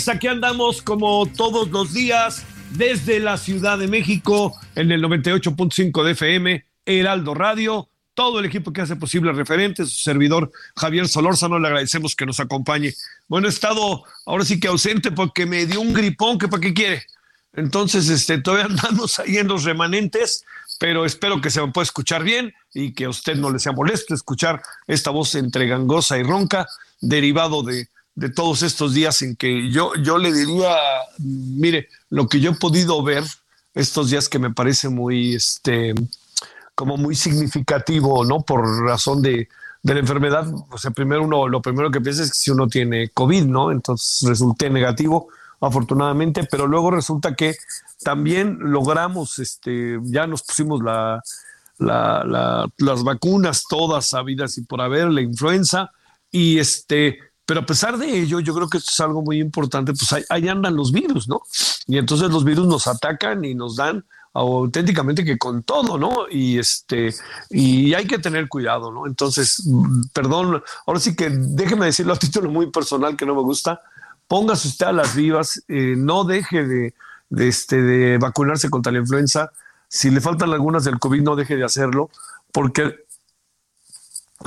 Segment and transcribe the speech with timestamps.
[0.00, 5.02] Buenas tardes, aquí andamos como todos los días desde la Ciudad de México en el
[5.02, 11.06] 98.5 de FM, Heraldo Radio, todo el equipo que hace posible referente, su servidor Javier
[11.06, 12.94] Solórzano, le agradecemos que nos acompañe.
[13.28, 16.72] Bueno, he estado ahora sí que ausente porque me dio un gripón, que para qué
[16.72, 17.02] quiere.
[17.52, 20.46] Entonces, este, todavía andamos ahí en los remanentes,
[20.78, 23.72] pero espero que se me pueda escuchar bien y que a usted no le sea
[23.72, 26.66] molesto escuchar esta voz entre gangosa y ronca,
[27.02, 30.76] derivado de, de todos estos días en que yo, yo le diría,
[31.18, 33.24] mire, lo que yo he podido ver
[33.74, 35.94] estos días que me parece muy, este,
[36.74, 38.40] como muy significativo, ¿no?
[38.40, 39.48] Por razón de,
[39.82, 42.68] de la enfermedad, o sea, primero uno, lo primero que piensa es que si uno
[42.68, 43.70] tiene COVID, ¿no?
[43.70, 45.28] Entonces resulté negativo,
[45.60, 47.56] afortunadamente, pero luego resulta que
[48.02, 51.22] también logramos, este, ya nos pusimos la,
[51.78, 55.90] la, la, las vacunas todas sabidas y por haber, la influenza,
[56.30, 57.18] y este,
[57.50, 60.22] pero a pesar de ello, yo creo que esto es algo muy importante, pues ahí,
[60.28, 61.42] ahí, andan los virus, ¿no?
[61.88, 66.28] Y entonces los virus nos atacan y nos dan auténticamente que con todo, ¿no?
[66.30, 67.12] Y este,
[67.50, 69.04] y hay que tener cuidado, ¿no?
[69.04, 69.68] Entonces,
[70.12, 73.82] perdón, ahora sí que déjeme decirlo a título muy personal que no me gusta,
[74.28, 76.94] póngase usted a las vivas, eh, no deje de,
[77.36, 79.50] este, de vacunarse contra la influenza,
[79.88, 82.10] si le faltan algunas del COVID, no deje de hacerlo,
[82.52, 83.06] porque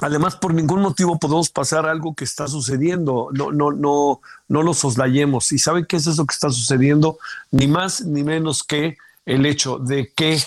[0.02, 3.30] Además, por ningún motivo podemos pasar algo que está sucediendo.
[3.32, 5.52] No, no, no, no lo soslayemos.
[5.52, 7.20] ¿Y sabe qué es eso que está sucediendo?
[7.52, 10.42] Ni más ni menos que el hecho de que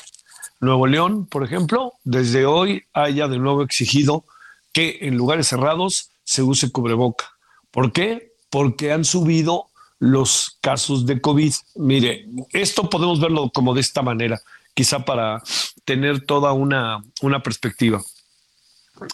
[0.61, 4.25] Nuevo León, por ejemplo, desde hoy haya de nuevo exigido
[4.73, 7.27] que en lugares cerrados se use cubreboca.
[7.71, 8.33] ¿Por qué?
[8.51, 9.67] Porque han subido
[10.01, 11.53] los casos de COVID.
[11.77, 14.41] Mire, esto podemos verlo como de esta manera,
[14.75, 15.43] quizá para
[15.85, 18.03] tener toda una, una perspectiva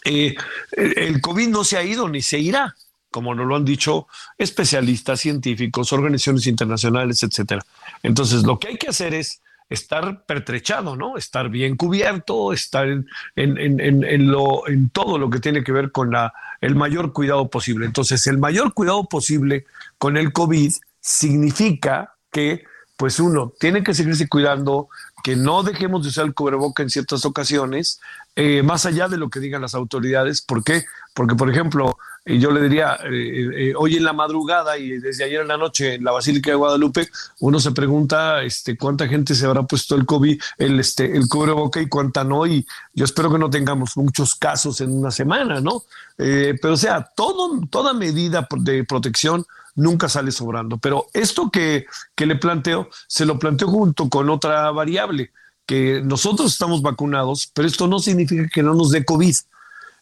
[0.05, 0.35] eh,
[0.73, 2.75] el COVID no se ha ido ni se irá,
[3.11, 4.07] como nos lo han dicho
[4.39, 7.65] especialistas, científicos, organizaciones internacionales, etcétera.
[8.03, 11.17] Entonces, lo que hay que hacer es estar pertrechado, ¿no?
[11.17, 13.07] Estar bien cubierto, estar en,
[13.37, 17.87] en, en, en, todo lo que tiene que ver con la, el mayor cuidado posible.
[17.87, 19.67] Entonces, el mayor cuidado posible
[19.99, 22.65] con el COVID significa que,
[22.97, 24.89] pues uno, tiene que seguirse cuidando,
[25.25, 28.01] que no dejemos de usar el cubreboca en ciertas ocasiones,
[28.37, 30.43] eh, más allá de lo que digan las autoridades.
[30.43, 30.85] ¿Por qué?
[31.15, 35.25] Porque, por ejemplo, eh, yo le diría, eh, eh, hoy en la madrugada y desde
[35.25, 37.09] ayer en la noche en la Basílica de Guadalupe,
[37.41, 41.81] uno se pregunta este, cuánta gente se habrá puesto el COVID, el, este, el cubreboca
[41.81, 42.47] y cuánta no.
[42.47, 45.83] Y yo espero que no tengamos muchos casos en una semana, ¿no?
[46.17, 49.45] pero o sea, todo, toda medida de protección
[49.75, 50.79] nunca sale sobrando.
[50.79, 55.33] Pero esto que, que le planteo, se lo planteo junto con otra variable,
[55.67, 59.35] que nosotros estamos vacunados, pero esto no significa que no nos dé COVID.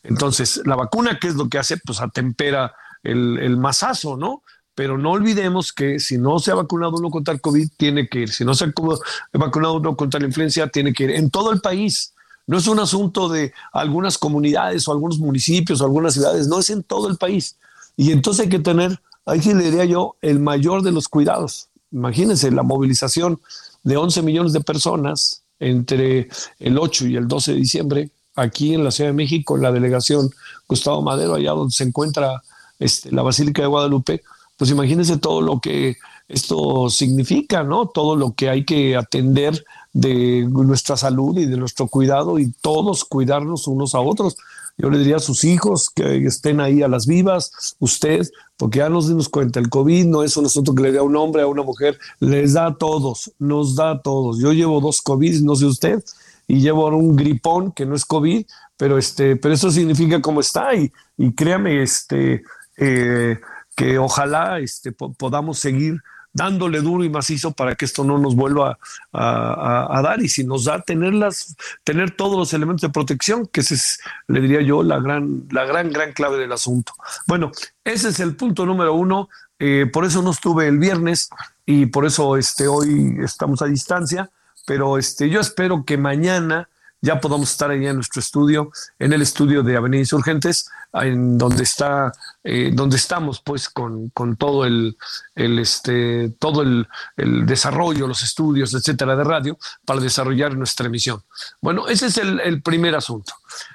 [0.02, 1.76] Entonces, la vacuna, ¿qué es lo que hace?
[1.78, 4.42] Pues atempera el, el masazo, ¿no?
[4.74, 8.20] Pero no olvidemos que si no se ha vacunado uno contra el COVID, tiene que
[8.20, 8.32] ir.
[8.32, 11.10] Si no se ha vacunado uno contra la influencia, tiene que ir.
[11.10, 12.14] En todo el país.
[12.46, 16.70] No es un asunto de algunas comunidades o algunos municipios o algunas ciudades, no, es
[16.70, 17.56] en todo el país.
[17.96, 21.68] Y entonces hay que tener, ahí sí le diría yo, el mayor de los cuidados.
[21.92, 23.40] Imagínense la movilización
[23.84, 26.28] de 11 millones de personas entre
[26.58, 29.72] el 8 y el 12 de diciembre aquí en la Ciudad de México, en la
[29.72, 30.30] delegación
[30.66, 32.42] Gustavo Madero, allá donde se encuentra
[32.78, 34.22] este, la Basílica de Guadalupe,
[34.56, 35.96] pues imagínense todo lo que
[36.28, 37.88] esto significa, ¿no?
[37.88, 43.04] Todo lo que hay que atender de nuestra salud y de nuestro cuidado y todos
[43.04, 44.36] cuidarnos unos a otros.
[44.80, 48.88] Yo le diría a sus hijos que estén ahí a las vivas, usted, porque ya
[48.88, 51.42] nos dimos cuenta, el COVID no es un asunto que le dé a un hombre,
[51.42, 54.38] a una mujer, les da a todos, nos da a todos.
[54.38, 56.02] Yo llevo dos COVID, no sé usted,
[56.46, 58.44] y llevo un gripón que no es COVID,
[58.76, 62.42] pero, este, pero eso significa cómo está y, y créame este,
[62.78, 63.38] eh,
[63.76, 66.00] que ojalá este, podamos seguir
[66.32, 68.78] dándole duro y macizo para que esto no nos vuelva
[69.12, 73.74] a, dar y si nos da tenerlas, tener todos los elementos de protección, que ese
[73.74, 76.92] es, le diría yo, la gran, la gran, gran clave del asunto.
[77.26, 77.50] Bueno,
[77.84, 79.28] ese es el punto número uno.
[79.58, 81.28] Eh, por eso no estuve el viernes
[81.66, 84.30] y por eso este, hoy estamos a distancia,
[84.66, 86.68] pero este, yo espero que mañana
[87.00, 91.62] ya podamos estar ahí en nuestro estudio, en el estudio de Avenida Insurgentes, en donde
[91.62, 92.12] está,
[92.42, 94.96] eh, donde estamos pues con, todo el,
[95.34, 96.86] este, todo el,
[97.16, 101.22] desarrollo, los estudios, etcétera, de radio, para desarrollar nuestra emisión.
[101.60, 103.32] Bueno, ese es el, primer asunto.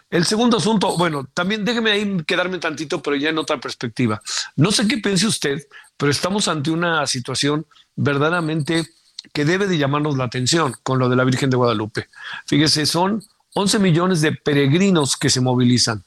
[0.09, 4.21] El segundo asunto, bueno, también déjeme ahí quedarme tantito, pero ya en otra perspectiva.
[4.55, 5.65] No sé qué piense usted,
[5.97, 8.87] pero estamos ante una situación verdaderamente
[9.33, 12.07] que debe de llamarnos la atención con lo de la Virgen de Guadalupe.
[12.45, 13.23] Fíjese, son
[13.53, 16.03] 11 millones de peregrinos que se movilizan.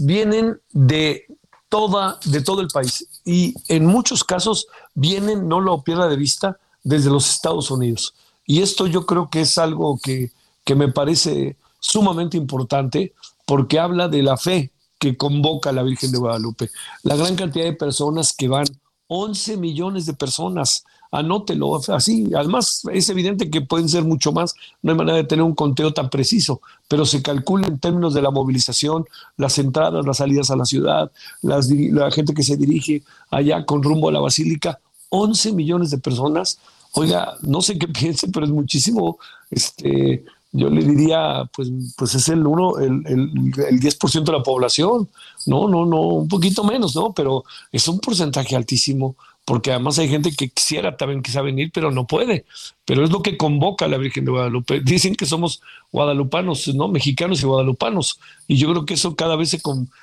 [0.00, 1.26] Vienen de
[1.68, 6.58] toda, de todo el país y en muchos casos vienen, no lo pierda de vista,
[6.82, 8.14] desde los Estados Unidos.
[8.46, 10.32] Y esto yo creo que es algo que,
[10.64, 13.14] que me parece sumamente importante
[13.46, 16.70] porque habla de la fe que convoca la Virgen de Guadalupe.
[17.02, 18.66] La gran cantidad de personas que van,
[19.06, 22.30] 11 millones de personas anótelo así.
[22.34, 25.92] Además, es evidente que pueden ser mucho más, no hay manera de tener un conteo
[25.92, 29.04] tan preciso, pero se calcula en términos de la movilización,
[29.36, 31.10] las entradas, las salidas a la ciudad,
[31.42, 34.78] la gente que se dirige allá con rumbo a la basílica,
[35.10, 36.58] 11 millones de personas.
[36.92, 39.18] Oiga, no sé qué piense, pero es muchísimo.
[39.50, 44.42] Este, yo le diría, pues, pues es el uno, el, el, el 10% de la
[44.42, 45.08] población.
[45.46, 47.12] No, no, no, un poquito menos, ¿no?
[47.12, 51.90] Pero es un porcentaje altísimo porque además hay gente que quisiera también quizá venir, pero
[51.90, 52.44] no puede.
[52.84, 54.80] Pero es lo que convoca a la Virgen de Guadalupe.
[54.84, 55.60] Dicen que somos
[55.90, 56.88] guadalupanos, ¿no?
[56.88, 58.20] Mexicanos y guadalupanos.
[58.46, 59.60] Y yo creo que eso cada vez se,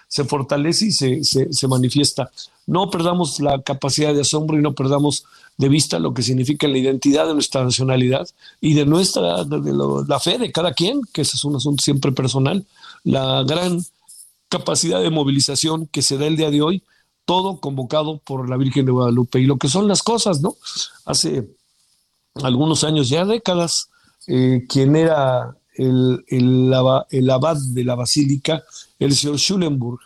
[0.08, 2.30] se fortalece y se, se, manifiesta.
[2.66, 5.24] No perdamos la capacidad de asombro y no perdamos
[5.58, 8.28] de vista lo que significa la identidad de nuestra nacionalidad
[8.60, 12.12] y de nuestra, de la fe de cada quien, que ese es un asunto siempre
[12.12, 12.66] personal.
[13.04, 13.82] La gran
[14.50, 16.84] capacidad de movilización que se da el día de hoy
[17.28, 19.40] todo convocado por la Virgen de Guadalupe.
[19.40, 20.56] Y lo que son las cosas, ¿no?
[21.06, 21.46] Hace
[22.36, 23.90] algunos años, ya décadas,
[24.28, 28.64] eh, quien era el, abad de la basílica,
[28.98, 30.00] el señor Schulenburg.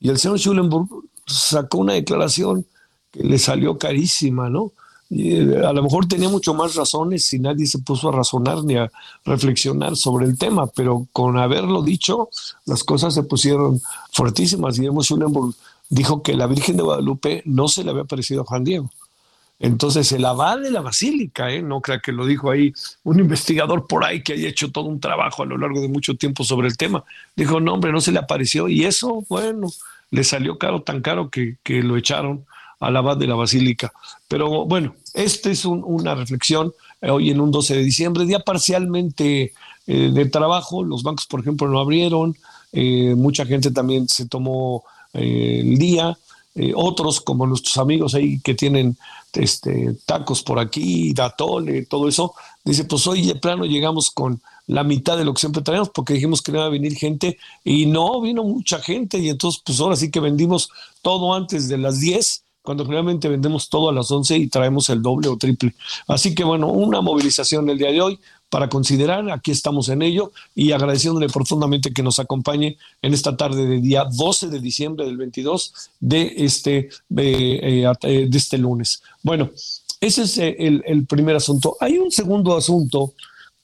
[0.00, 0.88] Y el señor Schulenburg
[1.26, 2.66] sacó una declaración
[3.12, 4.72] que le salió carísima, ¿no?
[5.10, 8.76] Eh, a lo mejor tenía mucho más razones y nadie se puso a razonar ni
[8.76, 8.90] a
[9.26, 12.30] reflexionar sobre el tema, pero con haberlo dicho,
[12.64, 13.80] las cosas se pusieron
[14.10, 14.78] fuertísimas.
[14.78, 15.54] Y Schulenburg
[15.88, 18.90] dijo que la Virgen de Guadalupe no se le había parecido a Juan Diego.
[19.58, 21.62] Entonces, el abad de la basílica, ¿eh?
[21.62, 22.74] no crea que lo dijo ahí
[23.04, 26.14] un investigador por ahí que haya hecho todo un trabajo a lo largo de mucho
[26.14, 27.04] tiempo sobre el tema,
[27.34, 28.68] dijo, no, hombre, no se le apareció.
[28.68, 29.68] Y eso, bueno,
[30.10, 32.44] le salió caro, tan caro que, lo echaron
[32.80, 33.92] al abad de la basílica.
[34.28, 39.54] Pero bueno, esta es una reflexión eh, hoy en un 12 de diciembre, día parcialmente
[39.86, 40.84] eh, de trabajo.
[40.84, 42.36] Los bancos, por ejemplo, no abrieron.
[42.72, 44.84] mucha gente también se tomó
[45.16, 46.16] el día.
[46.58, 48.96] Eh, otros, como nuestros amigos ahí que tienen
[49.34, 54.82] este, tacos por aquí, datole, todo eso, dice, pues hoy de plano llegamos con la
[54.82, 57.84] mitad de lo que siempre traemos porque dijimos que no iba a venir gente y
[57.86, 60.70] no, vino mucha gente y entonces pues ahora sí que vendimos
[61.02, 65.00] todo antes de las 10 cuando generalmente vendemos todo a las 11 y traemos el
[65.00, 65.74] doble o triple.
[66.08, 70.32] Así que bueno, una movilización el día de hoy para considerar, aquí estamos en ello
[70.54, 75.16] y agradeciéndole profundamente que nos acompañe en esta tarde de día 12 de diciembre del
[75.16, 79.02] 22 de este, eh, eh, de este lunes.
[79.22, 79.50] Bueno,
[80.00, 81.76] ese es eh, el, el primer asunto.
[81.80, 83.14] Hay un segundo asunto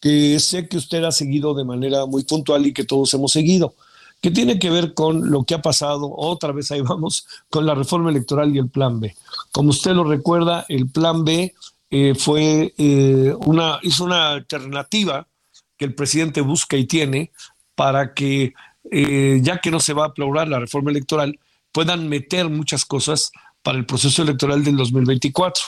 [0.01, 3.75] que sé que usted ha seguido de manera muy puntual y que todos hemos seguido
[4.23, 7.75] que tiene que ver con lo que ha pasado, otra vez ahí vamos, con la
[7.75, 9.15] reforma electoral y el plan B.
[9.51, 11.53] Como usted lo recuerda, el plan B
[11.95, 15.29] eh, fue eh, una, es una alternativa
[15.77, 17.33] que el presidente busca y tiene
[17.75, 18.55] para que,
[18.91, 21.39] eh, ya que no se va a aplaudir la reforma electoral,
[21.71, 23.31] puedan meter muchas cosas
[23.63, 25.65] para el proceso electoral del 2024.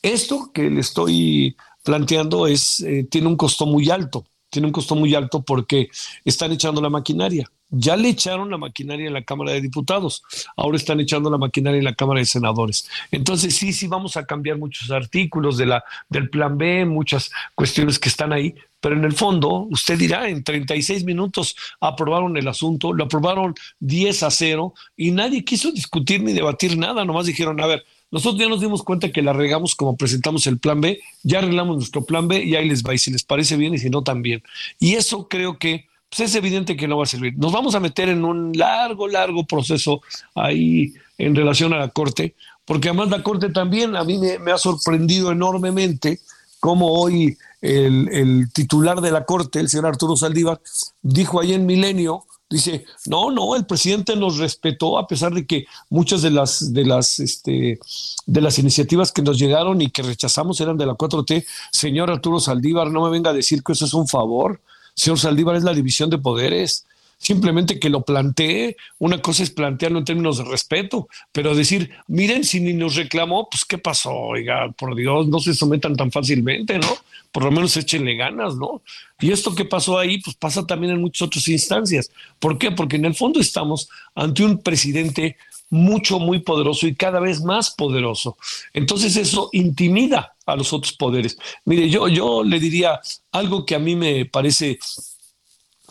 [0.00, 5.12] Esto que le estoy planteando es, tiene un costo muy alto, tiene un costo muy
[5.16, 5.88] alto porque
[6.24, 10.22] están echando la maquinaria ya le echaron la maquinaria en la Cámara de Diputados,
[10.56, 12.88] ahora están echando la maquinaria en la Cámara de Senadores.
[13.10, 18.32] Entonces sí, sí vamos a cambiar muchos artículos del Plan B, muchas cuestiones que están
[18.32, 23.54] ahí, pero en el fondo, usted dirá, en 36 minutos aprobaron el asunto, lo aprobaron
[23.80, 28.40] 10 a 0 y nadie quiso discutir ni debatir nada, nomás dijeron, a ver, nosotros
[28.40, 32.04] ya nos dimos cuenta que la regamos como presentamos el plan B, ya arreglamos nuestro
[32.04, 34.42] plan B y ahí les va, y si les parece bien y si no también.
[34.78, 37.34] Y eso creo que pues es evidente que no va a servir.
[37.36, 40.00] Nos vamos a meter en un largo, largo proceso
[40.34, 42.34] ahí en relación a la Corte,
[42.64, 46.20] porque además la Corte también a mí me, ha sorprendido enormemente
[46.60, 50.60] cómo hoy el, titular de la Corte, el señor Arturo Saldívar,
[51.02, 55.66] dijo ahí en Milenio, dice, no, no, el presidente nos respetó a pesar de que
[55.90, 57.78] muchas de las, de las, este,
[58.26, 61.44] de las iniciativas que nos llegaron y que rechazamos eran de la 4T.
[61.70, 64.60] Señor Arturo Saldívar, no me venga a decir que eso es un favor.
[64.98, 66.84] Señor Saldívar, es la división de poderes.
[67.18, 72.44] Simplemente que lo plantee, una cosa es plantearlo en términos de respeto, pero decir, miren,
[72.44, 74.12] si ni nos reclamó, pues ¿qué pasó?
[74.12, 76.88] Oiga, por Dios, no se sometan tan fácilmente, ¿no?
[77.32, 78.82] Por lo menos échenle ganas, ¿no?
[79.20, 82.10] Y esto que pasó ahí, pues pasa también en muchas otras instancias.
[82.38, 82.70] ¿Por qué?
[82.70, 85.36] Porque en el fondo estamos ante un presidente
[85.70, 88.36] mucho, muy poderoso y cada vez más poderoso.
[88.72, 91.36] Entonces eso intimida a los otros poderes.
[91.64, 93.00] Mire, yo, yo le diría
[93.32, 94.78] algo que a mí me parece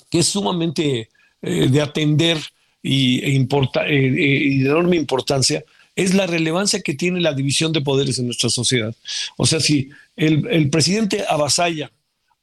[0.09, 1.09] que es sumamente
[1.41, 2.37] eh, de atender
[2.81, 5.63] y, e importa, eh, eh, de enorme importancia,
[5.95, 8.95] es la relevancia que tiene la división de poderes en nuestra sociedad.
[9.35, 11.91] O sea, si el, el presidente avasalla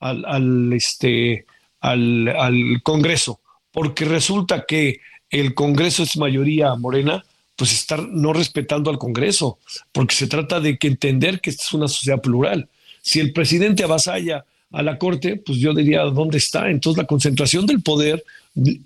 [0.01, 1.47] al, este,
[1.81, 5.01] al, al Congreso, porque resulta que
[5.41, 7.25] el Congreso es mayoría morena,
[7.57, 9.59] pues estar no respetando al Congreso,
[9.93, 12.69] porque se trata de que entender que esta es una sociedad plural.
[13.03, 16.71] Si el presidente avasalla a la Corte, pues yo diría, ¿dónde está?
[16.71, 18.25] Entonces la concentración del poder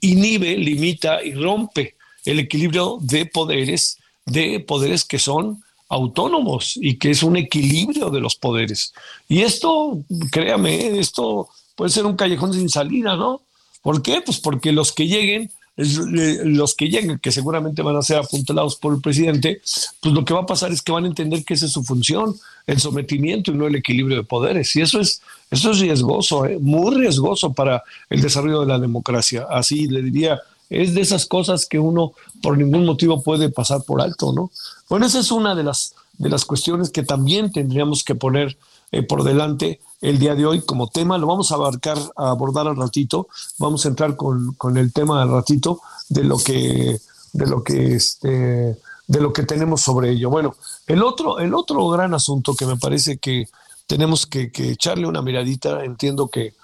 [0.00, 7.11] inhibe, limita y rompe el equilibrio de poderes, de poderes que son autónomos y que
[7.11, 8.93] es un equilibrio de los poderes.
[9.28, 9.99] Y esto,
[10.31, 13.43] créame, esto puede ser un callejón sin salida, ¿no?
[13.83, 14.21] ¿Por qué?
[14.21, 18.94] Pues porque los que lleguen los que lleguen, que seguramente van a ser apuntalados por
[18.94, 19.61] el presidente,
[20.00, 21.85] pues lo que va a pasar es que van a entender que esa es su
[21.85, 22.35] función,
[22.66, 24.75] el sometimiento y no el equilibrio de poderes.
[24.75, 26.58] Y eso es, eso es riesgoso, ¿eh?
[26.61, 29.47] muy riesgoso para el desarrollo de la democracia.
[29.49, 34.00] Así le diría, es de esas cosas que uno por ningún motivo puede pasar por
[34.00, 34.50] alto, ¿no?
[34.88, 38.56] Bueno, esa es una de las, de las cuestiones que también tendríamos que poner
[38.92, 41.18] eh, por delante el día de hoy como tema.
[41.18, 43.28] Lo vamos a abarcar, a abordar al ratito.
[43.59, 46.99] Vamos a entrar con, el tema al ratito de lo que,
[47.33, 48.78] de lo que este,
[49.09, 50.30] de lo que tenemos sobre ello.
[50.30, 50.54] Bueno,
[50.87, 53.49] el otro, el otro gran asunto que me parece que
[53.87, 56.54] tenemos que, echarle una miradita, entiendo que,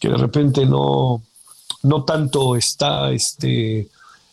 [0.00, 1.22] que de repente no,
[1.84, 3.88] no tanto está este,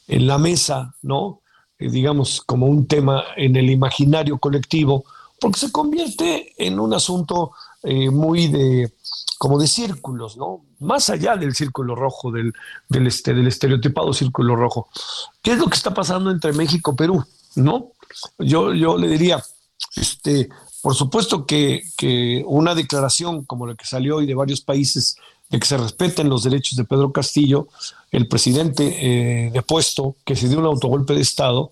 [0.08, 1.42] en la mesa, ¿no?
[1.78, 5.06] Eh, digamos, como un tema en el imaginario colectivo,
[5.40, 7.52] porque se convierte en un asunto
[7.84, 8.94] eh, muy de
[9.38, 10.66] como de círculos, ¿no?
[10.80, 12.54] Más allá del círculo rojo, del,
[12.90, 14.90] del, este, del estereotipado círculo rojo.
[15.42, 17.26] ¿Qué es lo que está pasando entre México y Perú?
[17.56, 17.94] ¿No?
[18.38, 19.42] Yo, yo le diría,
[19.96, 20.50] este,
[20.82, 25.16] por supuesto que, que una declaración como la que salió hoy de varios países
[25.50, 27.70] de que se respeten los derechos de Pedro Castillo,
[28.12, 28.98] el presidente
[29.48, 31.72] eh, depuesto que se dio un autogolpe de Estado,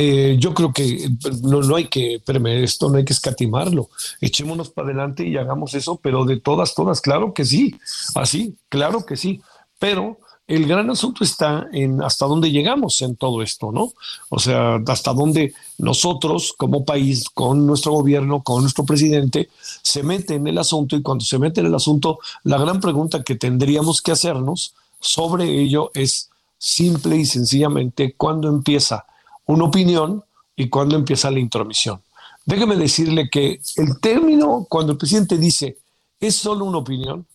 [0.00, 1.10] eh, yo creo que
[1.42, 3.90] no, no hay que, espérame, esto no hay que escatimarlo.
[4.20, 7.74] Echémonos para adelante y hagamos eso, pero de todas, todas, claro que sí,
[8.14, 9.40] así, claro que sí.
[9.80, 13.92] Pero el gran asunto está en hasta dónde llegamos en todo esto, ¿no?
[14.28, 19.48] O sea, hasta dónde nosotros como país, con nuestro gobierno, con nuestro presidente,
[19.82, 23.24] se mete en el asunto y cuando se mete en el asunto, la gran pregunta
[23.24, 29.04] que tendríamos que hacernos sobre ello es simple y sencillamente cuándo empieza
[29.48, 30.22] una opinión
[30.54, 32.00] y cuándo empieza la intromisión.
[32.44, 35.78] Déjeme decirle que el término, cuando el presidente dice
[36.20, 37.26] es solo una opinión,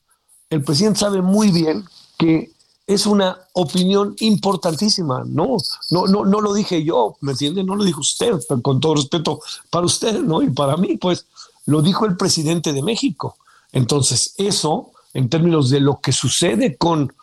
[0.50, 1.86] el presidente sabe muy bien
[2.18, 2.52] que
[2.86, 5.24] es una opinión importantísima.
[5.26, 5.58] No,
[5.90, 7.64] no, no, no lo dije yo, ¿me entiende?
[7.64, 9.40] No lo dijo usted, con todo respeto
[9.70, 10.42] para usted, ¿no?
[10.42, 11.26] Y para mí, pues,
[11.66, 13.38] lo dijo el presidente de México.
[13.72, 17.14] Entonces, eso, en términos de lo que sucede con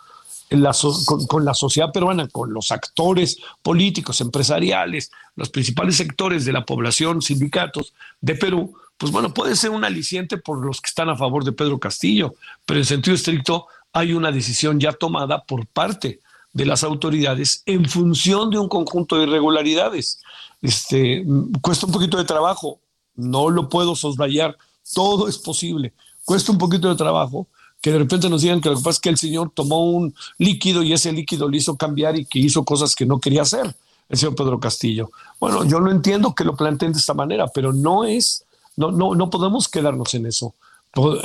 [1.28, 7.22] con, la sociedad peruana, con los actores políticos, empresariales, los principales sectores de la población,
[7.22, 11.44] sindicatos de Perú, pues bueno, puede ser un aliciente por los que están a favor
[11.44, 12.34] de Pedro Castillo,
[12.66, 16.20] pero en sentido estricto hay una decisión ya tomada por parte
[16.52, 20.20] de las autoridades en función de un conjunto de irregularidades.
[20.60, 21.24] Este,
[21.62, 22.80] cuesta un poquito de trabajo,
[23.14, 24.58] no lo puedo soslayar,
[24.92, 25.94] todo es posible.
[26.24, 27.46] Cuesta un poquito de trabajo,
[27.80, 30.14] que de repente nos digan que lo que pasa es que el señor tomó un
[30.38, 33.74] líquido y ese líquido le hizo cambiar y que hizo cosas que no quería hacer,
[34.08, 35.10] el señor Pedro Castillo.
[35.38, 38.44] Bueno, yo lo entiendo que lo planteen de esta manera, pero no es,
[38.76, 40.54] no, no, no podemos quedarnos en eso.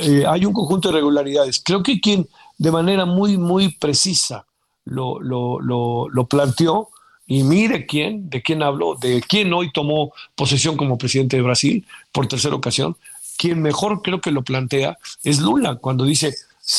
[0.00, 1.60] Eh, hay un conjunto de irregularidades.
[1.62, 4.46] Creo que quien de manera muy, muy precisa
[4.84, 6.90] lo, lo, lo, lo planteó,
[7.26, 11.86] y mire quién, de quién habló, de quién hoy tomó posesión como presidente de Brasil
[12.12, 12.96] por tercera ocasión,
[13.36, 16.34] quien mejor creo que lo plantea es Lula, cuando dice,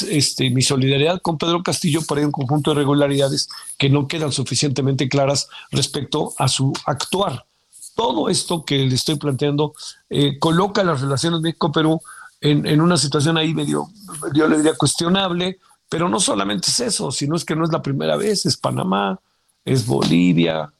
[0.09, 3.47] este, mi solidaridad con Pedro Castillo por un conjunto de irregularidades
[3.77, 7.45] que no quedan suficientemente claras respecto a su actuar.
[7.95, 9.73] Todo esto que le estoy planteando
[10.09, 12.01] eh, coloca las relaciones México-Perú
[12.41, 13.87] en, en, una situación ahí medio,
[14.33, 15.57] yo le diría cuestionable,
[15.89, 19.19] pero no solamente es eso, sino es que no es la primera vez, es Panamá,
[19.65, 20.71] es Bolivia,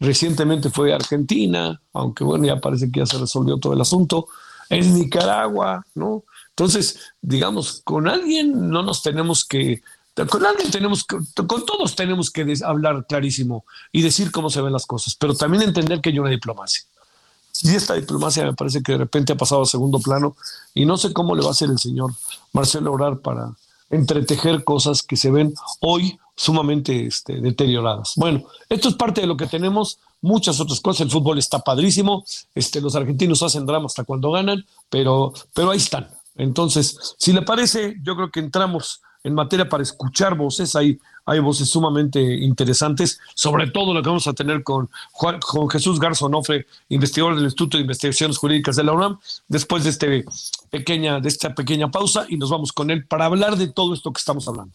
[0.00, 4.28] recientemente fue Argentina, aunque bueno, ya parece que ya se resolvió todo el asunto
[4.70, 6.24] en Nicaragua, ¿no?
[6.50, 9.82] Entonces, digamos, con alguien no nos tenemos que,
[10.30, 14.72] con alguien tenemos que, con todos tenemos que hablar clarísimo y decir cómo se ven
[14.72, 16.82] las cosas, pero también entender que hay una diplomacia.
[17.62, 20.36] Y esta diplomacia me parece que de repente ha pasado a segundo plano
[20.74, 22.12] y no sé cómo le va a hacer el señor
[22.52, 23.52] Marcelo Obrar para
[23.90, 28.12] entretejer cosas que se ven hoy sumamente este, deterioradas.
[28.16, 31.02] Bueno, esto es parte de lo que tenemos muchas otras cosas.
[31.02, 32.24] El fútbol está padrísimo.
[32.54, 36.08] Este, los argentinos hacen drama hasta cuando ganan, pero, pero ahí están.
[36.34, 40.76] Entonces, si le parece, yo creo que entramos en materia para escuchar voces.
[40.76, 45.98] Hay, hay voces sumamente interesantes, sobre todo lo que vamos a tener con, con Jesús
[45.98, 49.18] Garzonofre, investigador del Instituto de Investigaciones Jurídicas de la UNAM,
[49.48, 50.24] después de, este
[50.70, 54.12] pequeña, de esta pequeña pausa y nos vamos con él para hablar de todo esto
[54.12, 54.72] que estamos hablando.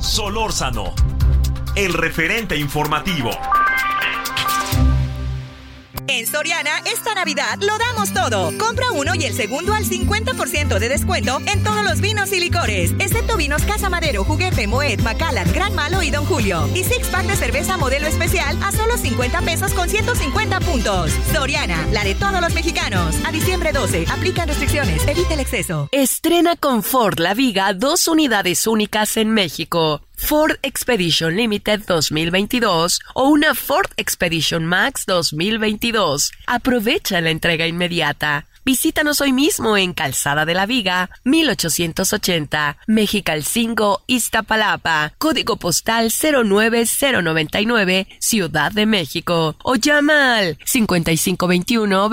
[0.00, 0.92] Solórzano,
[1.76, 3.30] el referente informativo.
[6.06, 8.52] En Soriana, esta Navidad lo damos todo.
[8.58, 12.92] Compra uno y el segundo al 50% de descuento en todos los vinos y licores,
[12.98, 16.68] excepto vinos Casa Madero, Juguete, Moet, Macallan, Gran Malo y Don Julio.
[16.74, 21.10] Y six pack de cerveza modelo especial a solo 50 pesos con 150 puntos.
[21.32, 23.16] Soriana, la de todos los mexicanos.
[23.24, 25.88] A diciembre 12, aplican restricciones, evite el exceso.
[25.90, 30.02] Estrena con Ford La Viga dos unidades únicas en México.
[30.16, 36.32] Ford Expedition Limited 2022 o una Ford Expedition Max 2022.
[36.46, 38.46] Aprovecha la entrega inmediata.
[38.64, 48.72] Visítanos hoy mismo en Calzada de la Viga, 1880, Mexicalcingo, Iztapalapa, código postal 09099, Ciudad
[48.72, 52.08] de México, o llama al 5521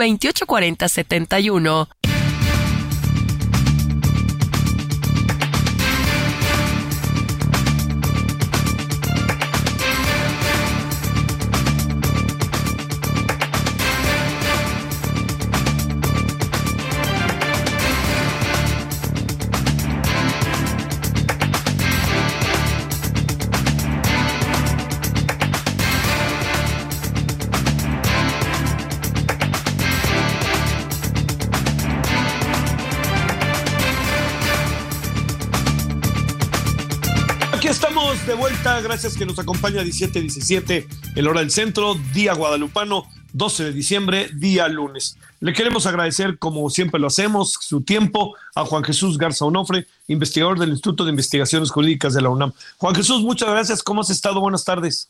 [38.72, 38.78] 284071.
[38.78, 43.74] de vuelta, gracias que nos acompaña 17-17, el hora del centro, día guadalupano, 12 de
[43.74, 45.18] diciembre, día lunes.
[45.40, 50.60] Le queremos agradecer, como siempre lo hacemos, su tiempo a Juan Jesús Garza Onofre, investigador
[50.60, 52.54] del Instituto de Investigaciones Jurídicas de la UNAM.
[52.78, 54.40] Juan Jesús, muchas gracias, ¿cómo has estado?
[54.40, 55.10] Buenas tardes.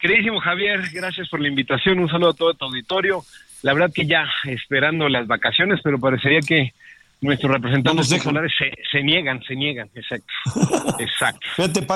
[0.00, 3.24] Queridísimo Javier, gracias por la invitación, un saludo a todo tu auditorio.
[3.62, 6.72] La verdad que ya esperando las vacaciones, pero parecería que
[7.20, 10.32] nuestros representantes populares se, se, niegan, se niegan, exacto.
[10.98, 11.46] exacto.
[11.54, 11.86] Fíjate,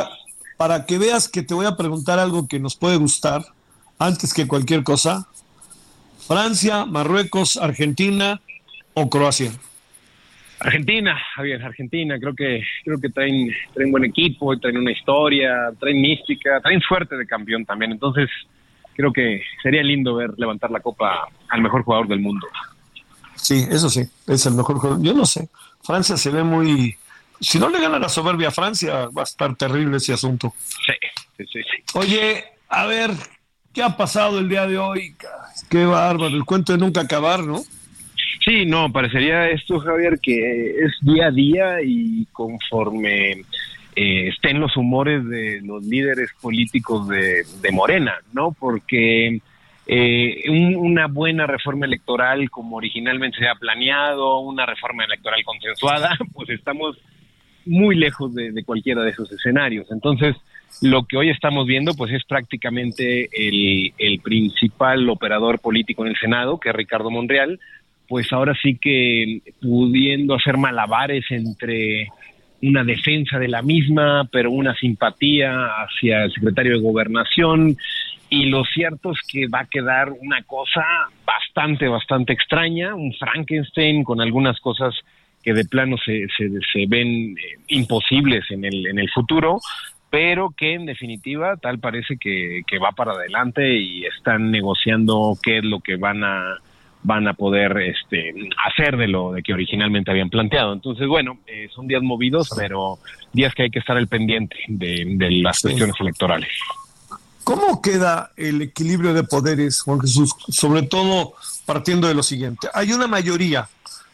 [0.57, 3.45] para que veas que te voy a preguntar algo que nos puede gustar
[3.99, 5.27] antes que cualquier cosa.
[6.27, 8.41] Francia, Marruecos, Argentina
[8.95, 9.53] o Croacia.
[10.59, 16.01] Argentina, Javier, Argentina, creo que creo que traen traen buen equipo, traen una historia, traen
[16.01, 17.93] mística, traen suerte de campeón también.
[17.93, 18.31] Entonces,
[18.95, 22.47] creo que sería lindo ver levantar la copa al mejor jugador del mundo.
[23.35, 25.03] Sí, eso sí, es el mejor jugador.
[25.03, 25.49] Yo no sé.
[25.83, 26.97] Francia se ve muy
[27.41, 30.55] si no le gana la soberbia a Francia, va a estar terrible ese asunto.
[30.87, 31.83] Sí, sí, sí.
[31.95, 33.11] Oye, a ver,
[33.73, 35.15] ¿qué ha pasado el día de hoy?
[35.69, 37.63] Qué bárbaro, el cuento de nunca acabar, ¿no?
[38.45, 43.45] Sí, no, parecería esto, Javier, que es día a día y conforme
[43.97, 48.53] eh, estén los humores de los líderes políticos de, de Morena, ¿no?
[48.53, 49.41] Porque
[49.89, 56.51] eh, una buena reforma electoral como originalmente se ha planeado, una reforma electoral consensuada, pues
[56.51, 56.97] estamos
[57.67, 59.87] muy lejos de, cualquiera de esos escenarios.
[59.91, 60.37] Entonces,
[60.83, 66.59] lo que hoy estamos viendo, pues es prácticamente el, principal operador político en el Senado,
[66.59, 67.59] que es Ricardo Monreal,
[68.09, 72.09] pues ahora sí que pudiendo hacer malabares entre
[72.63, 77.77] una defensa de la misma, pero una simpatía hacia el secretario de gobernación.
[78.29, 80.85] Y lo cierto es que va a quedar una cosa
[81.25, 84.95] bastante, bastante extraña, un Frankenstein con algunas cosas
[85.47, 89.61] que de plano se, se, ven eh, imposibles en el, en el futuro,
[90.11, 95.59] pero que en definitiva tal parece que, que va para adelante y están negociando qué
[95.59, 96.57] es lo que van a
[97.05, 98.35] van a poder este,
[98.67, 100.73] hacer de lo de que originalmente habían planteado.
[100.73, 102.99] Entonces, bueno, eh, son días movidos, pero
[103.33, 106.49] días que hay que estar al pendiente de, las cuestiones electorales.
[107.45, 110.35] ¿Cómo queda el equilibrio de poderes, Juan Jesús?
[110.49, 112.67] Sobre todo partiendo de lo siguiente.
[112.75, 113.69] Hay una mayoría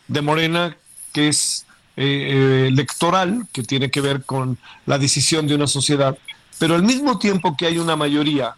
[0.08, 0.76] de Morena
[1.12, 6.16] que es eh, eh, electoral, que tiene que ver con la decisión de una sociedad,
[6.58, 8.54] pero al mismo tiempo que hay una mayoría,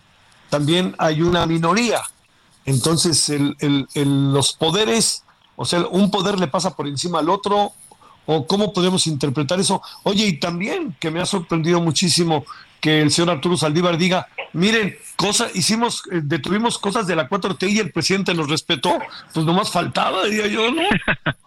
[0.50, 2.02] también hay una minoría
[2.66, 5.24] entonces, el, el, los poderes,
[5.56, 7.72] o sea, un poder le pasa por encima al otro,
[8.26, 9.82] o cómo podemos interpretar eso.
[10.02, 12.44] Oye, y también que me ha sorprendido muchísimo
[12.80, 17.70] que el señor Arturo Saldívar diga, miren, cosas, hicimos, eh, detuvimos cosas de la 4T
[17.70, 18.98] y el presidente nos respetó,
[19.32, 20.82] pues nomás faltaba, diría yo, ¿no?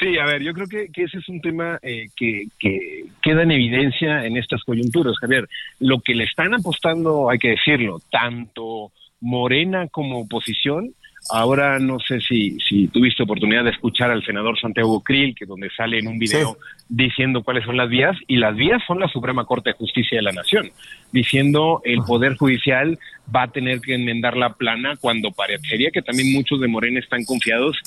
[0.00, 3.52] Sí, a ver, yo creo que, ese es un tema eh, que, que, queda en
[3.52, 5.48] evidencia en estas coyunturas, Javier.
[5.78, 8.90] Lo que le están apostando, hay que decirlo, tanto
[9.20, 10.94] Morena como oposición.
[11.30, 15.70] Ahora no sé si, si tuviste oportunidad de escuchar al senador Santiago Krill, que donde
[15.70, 19.46] sale en un video diciendo cuáles son las vías, y las vías son la Suprema
[19.46, 20.70] Corte de Justicia de la Nación,
[21.12, 22.98] diciendo el Poder Judicial
[23.34, 27.24] va a tener que enmendar la plana cuando parecería que también muchos de Morena están
[27.24, 27.78] confiados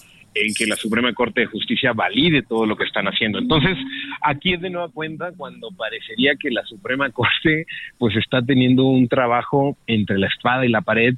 [0.45, 3.39] en que la Suprema Corte de Justicia valide todo lo que están haciendo.
[3.39, 3.77] Entonces,
[4.21, 7.65] aquí es de nueva cuenta cuando parecería que la Suprema Corte
[7.97, 11.15] pues está teniendo un trabajo entre la espada y la pared,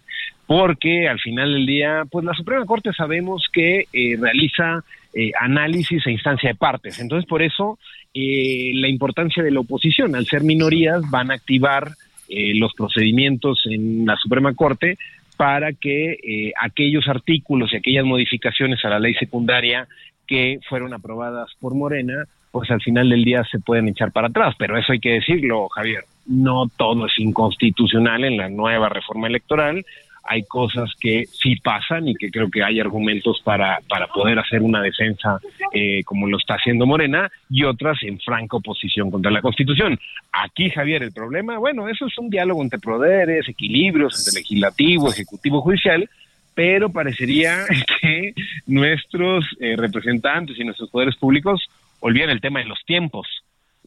[0.48, 6.06] porque al final del día, pues la Suprema Corte sabemos que eh, realiza eh, análisis
[6.06, 7.00] e instancia de partes.
[7.00, 7.78] Entonces, por eso
[8.14, 11.92] eh, la importancia de la oposición, al ser minorías, van a activar
[12.32, 15.00] los procedimientos en la Suprema Corte
[15.40, 19.88] para que eh, aquellos artículos y aquellas modificaciones a la ley secundaria
[20.28, 24.54] que fueron aprobadas por Morena, pues al final del día se pueden echar para atrás.
[24.60, 29.86] Pero eso hay que decirlo, Javier, no todo es inconstitucional en la nueva reforma electoral
[30.30, 34.62] hay cosas que sí pasan y que creo que hay argumentos para, para poder hacer
[34.62, 35.40] una defensa
[35.74, 40.00] eh, como lo está haciendo Morena y otras en franca oposición contra la Constitución.
[40.32, 45.62] Aquí, Javier, el problema, bueno, eso es un diálogo entre poderes, equilibrios entre legislativo, ejecutivo,
[45.62, 46.08] judicial,
[46.54, 47.66] pero parecería
[48.02, 48.36] que
[48.68, 51.60] nuestros eh, representantes y nuestros poderes públicos
[52.02, 53.28] olvidan el tema de los tiempos.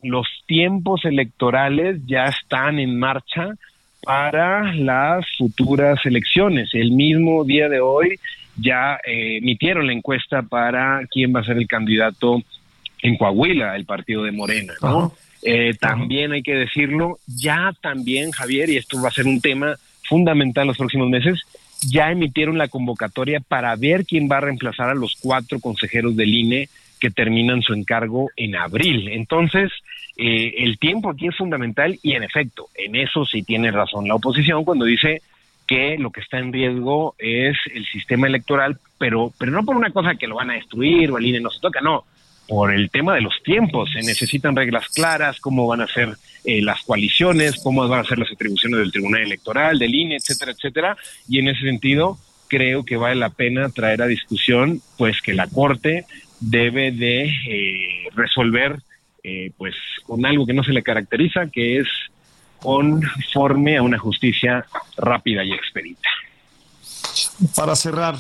[0.03, 3.51] Los tiempos electorales ya están en marcha
[4.03, 6.71] para las futuras elecciones.
[6.73, 8.19] El mismo día de hoy
[8.57, 12.43] ya eh, emitieron la encuesta para quién va a ser el candidato
[13.01, 15.15] en Coahuila, el partido de Morena, ¿no?
[15.43, 19.75] Eh, también hay que decirlo, ya también, Javier, y esto va a ser un tema
[20.09, 21.41] fundamental en los próximos meses,
[21.91, 26.33] ya emitieron la convocatoria para ver quién va a reemplazar a los cuatro consejeros del
[26.33, 26.69] INE
[27.03, 29.09] que terminan su encargo en abril.
[29.09, 29.73] Entonces,
[30.17, 34.15] eh, el tiempo aquí es fundamental y en efecto, en eso sí tiene razón la
[34.15, 35.21] oposición cuando dice
[35.67, 39.91] que lo que está en riesgo es el sistema electoral, pero, pero no por una
[39.91, 42.05] cosa que lo van a destruir o el INE no se toca, no,
[42.47, 43.91] por el tema de los tiempos.
[43.93, 46.11] Se necesitan reglas claras, cómo van a ser
[46.45, 50.53] eh, las coaliciones, cómo van a ser las atribuciones del Tribunal Electoral, del INE, etcétera,
[50.53, 50.97] etcétera.
[51.29, 55.49] Y en ese sentido, creo que vale la pena traer a discusión, pues que la
[55.49, 56.05] Corte
[56.43, 58.83] debe de eh, resolver
[59.23, 59.75] eh, pues
[60.05, 61.87] con algo que no se le caracteriza, que es
[62.59, 66.09] conforme a una justicia rápida y expedita.
[67.55, 68.17] Para cerrar,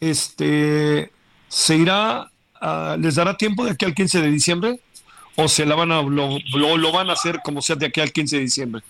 [0.00, 1.10] este,
[1.48, 2.30] ¿se irá,
[2.98, 4.80] les dará tiempo de aquí al 15 de diciembre?
[5.36, 8.12] ¿O se la van a, lo, lo, van a hacer como sea de aquí al
[8.12, 8.82] 15 de diciembre?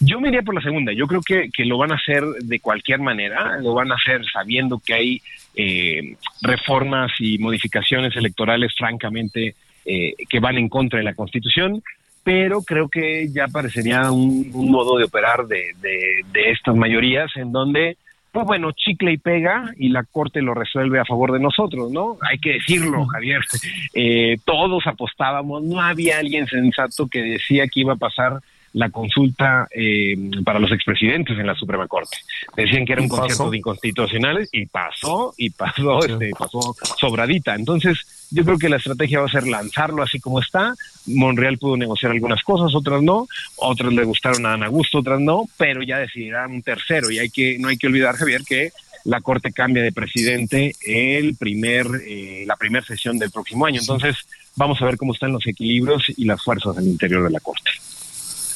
[0.00, 0.92] Yo me iría por la segunda.
[0.92, 3.58] Yo creo que, que, lo van a hacer de cualquier manera.
[3.60, 5.22] Lo van a hacer sabiendo que hay
[5.54, 11.82] eh, reformas y modificaciones electorales, francamente, eh, que van en contra de la Constitución,
[12.22, 17.96] pero creo que ya parecería un, modo de operar de, de, estas mayorías en donde,
[18.30, 22.18] pues bueno, chicle y pega y la Corte lo resuelve a favor de nosotros, ¿no?
[22.22, 23.40] Hay que decirlo, Javier.
[23.94, 28.40] Eh, todos apostábamos, no había alguien sensato que decía que iba a pasar
[28.74, 32.16] la consulta eh, para los expresidentes en la Suprema Corte.
[32.56, 37.54] Decían que era un concierto de inconstitucionales y pasó, y pasó, este, pasó sobradita.
[37.54, 40.74] Entonces, yo creo que la estrategia va a ser lanzarlo así como está.
[41.06, 45.48] Monreal pudo negociar algunas cosas, otras no, otras le gustaron a Ana Gusto, otras no,
[45.58, 47.10] pero ya decidirán un tercero.
[47.10, 48.72] Y hay que, no hay que olvidar, Javier, que
[49.04, 53.80] la Corte cambia de presidente el primer, eh, la primera sesión del próximo año.
[53.80, 54.16] Entonces,
[54.56, 57.70] vamos a ver cómo están los equilibrios y las fuerzas al interior de la Corte.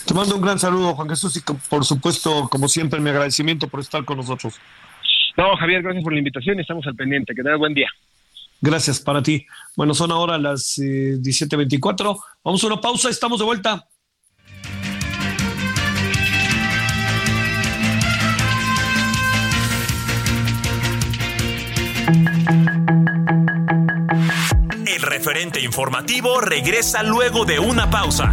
[0.06, 3.80] Te mando un gran saludo, Juan Jesús, y por supuesto, como siempre, mi agradecimiento por
[3.80, 4.54] estar con nosotros.
[5.36, 7.34] No, Javier, gracias por la invitación y estamos al pendiente.
[7.34, 7.88] Que tengas buen día.
[8.60, 9.46] Gracias para ti.
[9.74, 12.14] Bueno, son ahora las 17.24.
[12.14, 13.88] Eh, Vamos a una pausa, estamos de vuelta.
[24.86, 28.32] El referente informativo regresa luego de una pausa.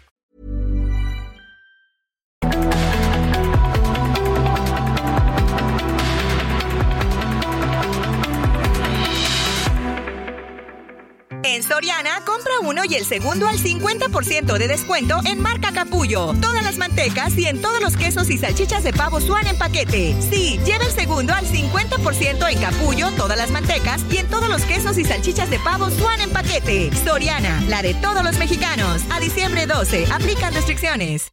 [12.21, 16.33] Compra uno y el segundo al 50% de descuento en marca Capullo.
[16.41, 20.15] Todas las mantecas y en todos los quesos y salchichas de pavo Suan en paquete.
[20.29, 24.63] Sí, lleva el segundo al 50% en Capullo, todas las mantecas y en todos los
[24.63, 26.91] quesos y salchichas de pavo Suan en paquete.
[27.05, 29.01] Soriana, la de todos los mexicanos.
[29.11, 31.31] A diciembre 12, aplican restricciones.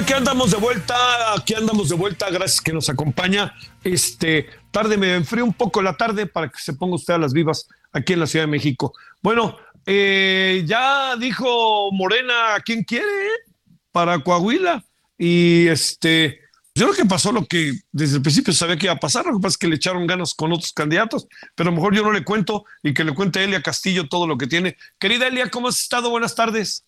[0.00, 3.54] Aquí andamos de vuelta, aquí andamos de vuelta, gracias que nos acompaña.
[3.84, 7.34] Este, tarde me enfrío un poco la tarde para que se ponga usted a las
[7.34, 8.94] vivas aquí en la Ciudad de México.
[9.20, 13.52] Bueno, eh, ya dijo Morena a quién quiere ¿eh?
[13.92, 14.82] para Coahuila
[15.18, 16.40] y este,
[16.74, 19.34] yo creo que pasó lo que desde el principio sabía que iba a pasar, lo
[19.34, 22.12] que pasa es que le echaron ganas con otros candidatos, pero a mejor yo no
[22.12, 24.78] le cuento y que le cuente Elia Castillo todo lo que tiene.
[24.98, 26.08] Querida Elia, ¿cómo has estado?
[26.08, 26.84] Buenas tardes.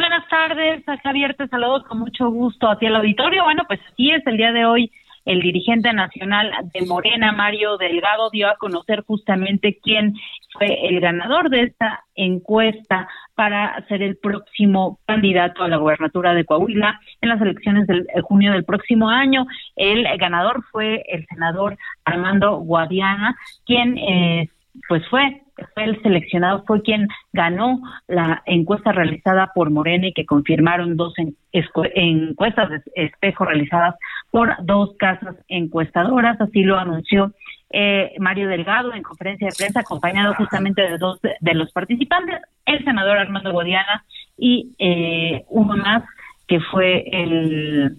[0.00, 3.44] Buenas tardes, Javier, te saludo con mucho gusto a ti al auditorio.
[3.44, 4.90] Bueno, pues así es, el día de hoy
[5.26, 10.14] el dirigente nacional de Morena, Mario Delgado, dio a conocer justamente quién
[10.54, 16.46] fue el ganador de esta encuesta para ser el próximo candidato a la gobernatura de
[16.46, 19.46] Coahuila en las elecciones del eh, junio del próximo año.
[19.76, 23.36] El ganador fue el senador Armando Guadiana,
[23.66, 24.48] quien eh,
[24.88, 25.42] pues fue
[25.74, 31.14] fue el seleccionado, fue quien ganó la encuesta realizada por Morena y que confirmaron dos
[31.52, 33.96] encuestas de espejo realizadas
[34.30, 37.32] por dos casas encuestadoras, así lo anunció
[37.70, 42.84] eh, Mario Delgado en conferencia de prensa, acompañado justamente de dos de, los participantes, el
[42.84, 44.04] senador Armando Godiana
[44.36, 46.02] y eh, uno más
[46.48, 47.96] que fue el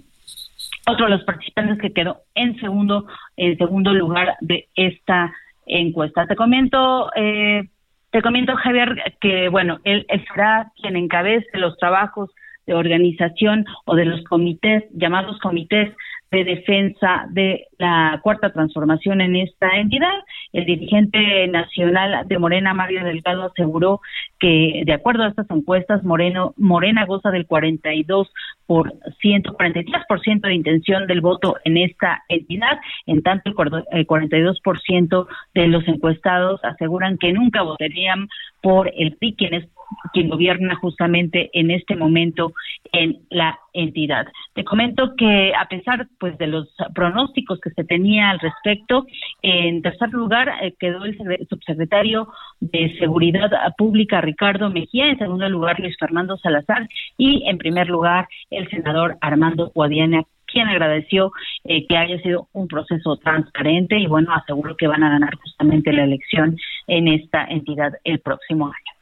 [0.88, 3.06] otro de los participantes que quedó en segundo
[3.38, 5.32] en segundo lugar de esta
[5.66, 6.28] encuesta.
[6.28, 7.70] Te comento, eh,
[8.12, 12.30] te comento, Javier, que bueno, él, él será quien encabece los trabajos
[12.66, 15.94] de organización o de los comités, llamados comités
[16.32, 20.14] de defensa de la cuarta transformación en esta entidad.
[20.54, 24.00] El dirigente nacional de Morena, Mario Delgado, aseguró
[24.40, 28.32] que, de acuerdo a estas encuestas, Moreno, Morena goza del 42
[28.66, 35.86] por 43% de intención del voto en esta entidad, en tanto el 42% de los
[35.88, 38.30] encuestados aseguran que nunca votarían
[38.62, 39.68] por el PRI, quien es
[40.14, 42.54] quien gobierna justamente en este momento
[42.92, 44.28] en la entidad.
[44.54, 49.06] Te comento que a pesar pues de los pronósticos que se tenía al respecto,
[49.42, 51.18] en tercer lugar eh, quedó el
[51.50, 52.28] subsecretario
[52.60, 58.28] de Seguridad Pública Ricardo Mejía, en segundo lugar Luis Fernando Salazar y en primer lugar
[58.50, 61.32] el senador Armando Guadiana quien agradeció
[61.64, 65.94] eh, que haya sido un proceso transparente y bueno, aseguró que van a ganar justamente
[65.94, 69.01] la elección en esta entidad el próximo año.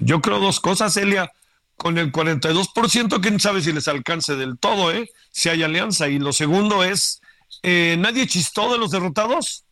[0.00, 1.30] Yo creo dos cosas, Elia.
[1.76, 5.08] Con el 42%, quién sabe si les alcance del todo, ¿eh?
[5.30, 6.08] Si hay alianza.
[6.08, 7.20] Y lo segundo es,
[7.62, 9.64] eh, ¿nadie chistó de los derrotados?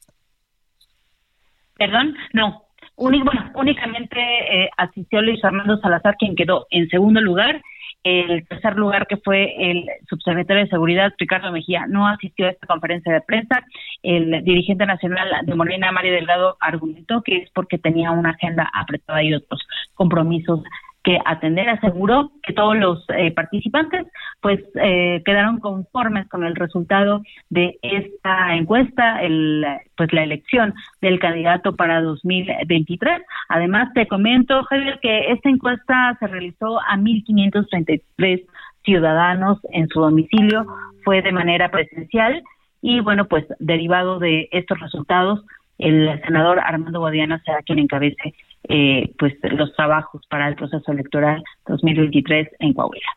[1.76, 2.64] Perdón, no.
[2.96, 7.62] bueno, únicamente eh, asistió Luis Fernando Salazar, quien quedó en segundo lugar.
[8.04, 12.66] El tercer lugar, que fue el subsecretario de Seguridad, Ricardo Mejía, no asistió a esta
[12.66, 13.64] conferencia de prensa.
[14.02, 19.22] El dirigente nacional de Morena, Mario Delgado, argumentó que es porque tenía una agenda apretada
[19.22, 19.60] y otros
[19.94, 20.62] compromisos
[21.04, 24.06] que atender aseguró que todos los eh, participantes
[24.40, 29.64] pues eh, quedaron conformes con el resultado de esta encuesta, el,
[29.96, 33.22] pues la elección del candidato para 2023.
[33.48, 38.42] Además te comento Javier que esta encuesta se realizó a 1533
[38.84, 40.66] ciudadanos en su domicilio,
[41.04, 42.42] fue de manera presencial
[42.80, 45.44] y bueno pues derivado de estos resultados
[45.78, 48.34] el senador Armando Guadiana será quien encabece
[48.68, 53.10] eh, pues los trabajos para el proceso electoral 2023 en Coahuila.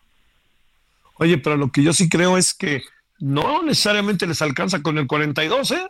[1.17, 2.81] Oye, pero lo que yo sí creo es que
[3.19, 5.87] no necesariamente les alcanza con el 42, ¿eh?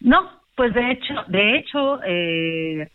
[0.00, 2.88] No, pues de hecho, de hecho, eh,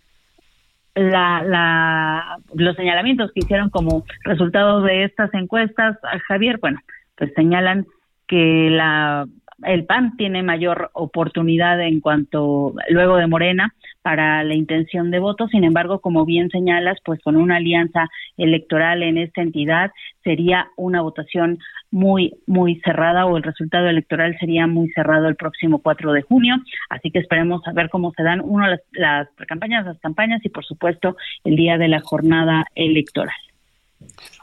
[0.95, 6.79] la, la, los señalamientos que hicieron como resultado de estas encuestas, Javier, bueno,
[7.15, 7.85] pues señalan
[8.27, 9.25] que la
[9.63, 13.73] el PAN tiene mayor oportunidad en cuanto luego de Morena
[14.05, 15.47] para la intención de voto.
[15.47, 19.91] Sin embargo, como bien señalas, pues con una alianza electoral en esta entidad
[20.23, 21.57] sería una votación
[21.89, 26.55] muy, muy cerrada o el resultado electoral sería muy cerrado el próximo 4 de junio.
[26.91, 30.49] Así que esperemos a ver cómo se dan, uno, las, las campañas, las campañas y,
[30.49, 33.33] por supuesto, el día de la jornada electoral.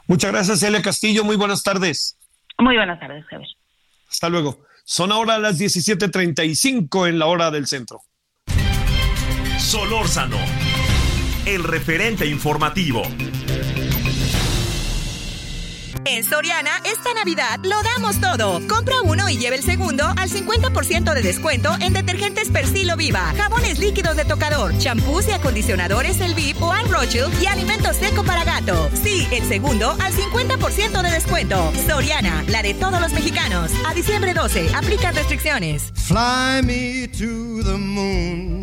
[0.07, 1.23] Muchas gracias, Elia Castillo.
[1.23, 2.19] Muy buenas tardes.
[2.59, 3.47] Muy buenas tardes, Javier.
[4.09, 4.57] Hasta luego.
[4.83, 8.01] Son ahora las 17:35 en la hora del centro.
[9.73, 10.37] Solórzano,
[11.47, 13.01] el referente informativo.
[16.05, 18.61] En Soriana, esta Navidad lo damos todo.
[18.67, 23.79] Compra uno y lleve el segundo al 50% de descuento en detergentes Persilo Viva, jabones
[23.79, 26.85] líquidos de tocador, champús y acondicionadores El VIP o Al
[27.41, 28.91] y alimento seco para gato.
[29.01, 31.73] Sí, el segundo al 50% de descuento.
[31.87, 33.71] Soriana, la de todos los mexicanos.
[33.87, 35.91] A diciembre 12, aplica restricciones.
[35.95, 38.62] Fly me to the moon.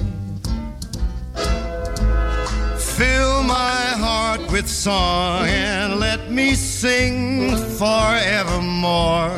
[3.01, 9.33] Fill my heart with song and let me sing forevermore.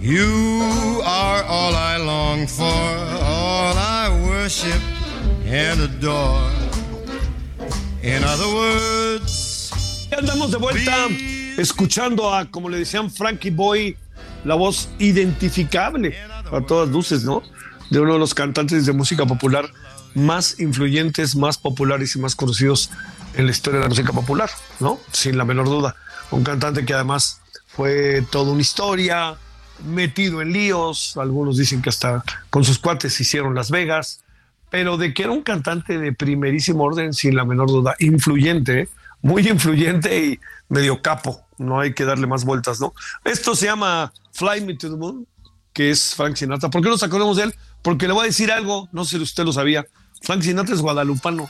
[0.00, 4.80] You are all I long for, all I worship
[5.44, 6.48] and adore.
[8.02, 9.70] In other words,
[10.10, 11.08] andamos de vuelta
[11.58, 13.98] escuchando a, como le decían Frankie Boy,
[14.46, 16.16] la voz identificable
[16.50, 17.42] a todas luces, ¿no?
[17.90, 19.68] De uno de los cantantes de música popular
[20.14, 22.90] más influyentes, más populares y más conocidos
[23.34, 24.50] en la historia de la música popular,
[24.80, 25.00] ¿no?
[25.12, 25.96] Sin la menor duda.
[26.30, 29.36] Un cantante que además fue toda una historia,
[29.84, 34.22] metido en líos, algunos dicen que hasta con sus cuates hicieron Las Vegas,
[34.70, 38.88] pero de que era un cantante de primerísimo orden, sin la menor duda, influyente,
[39.22, 42.94] muy influyente y medio capo, no hay que darle más vueltas, ¿no?
[43.24, 45.26] Esto se llama Fly Me to the Moon,
[45.72, 46.70] que es Frank Sinatra.
[46.70, 47.54] ¿Por qué nos acordamos de él?
[47.82, 49.86] Porque le voy a decir algo, no sé si usted lo sabía,
[50.24, 51.48] Frank Sinatra es guadalupano,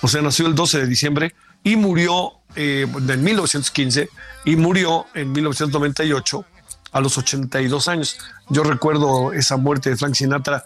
[0.00, 4.08] o sea, nació el 12 de diciembre y murió eh, en 1915
[4.44, 6.44] y murió en 1998
[6.92, 8.18] a los 82 años.
[8.48, 10.64] Yo recuerdo esa muerte de Frank Sinatra,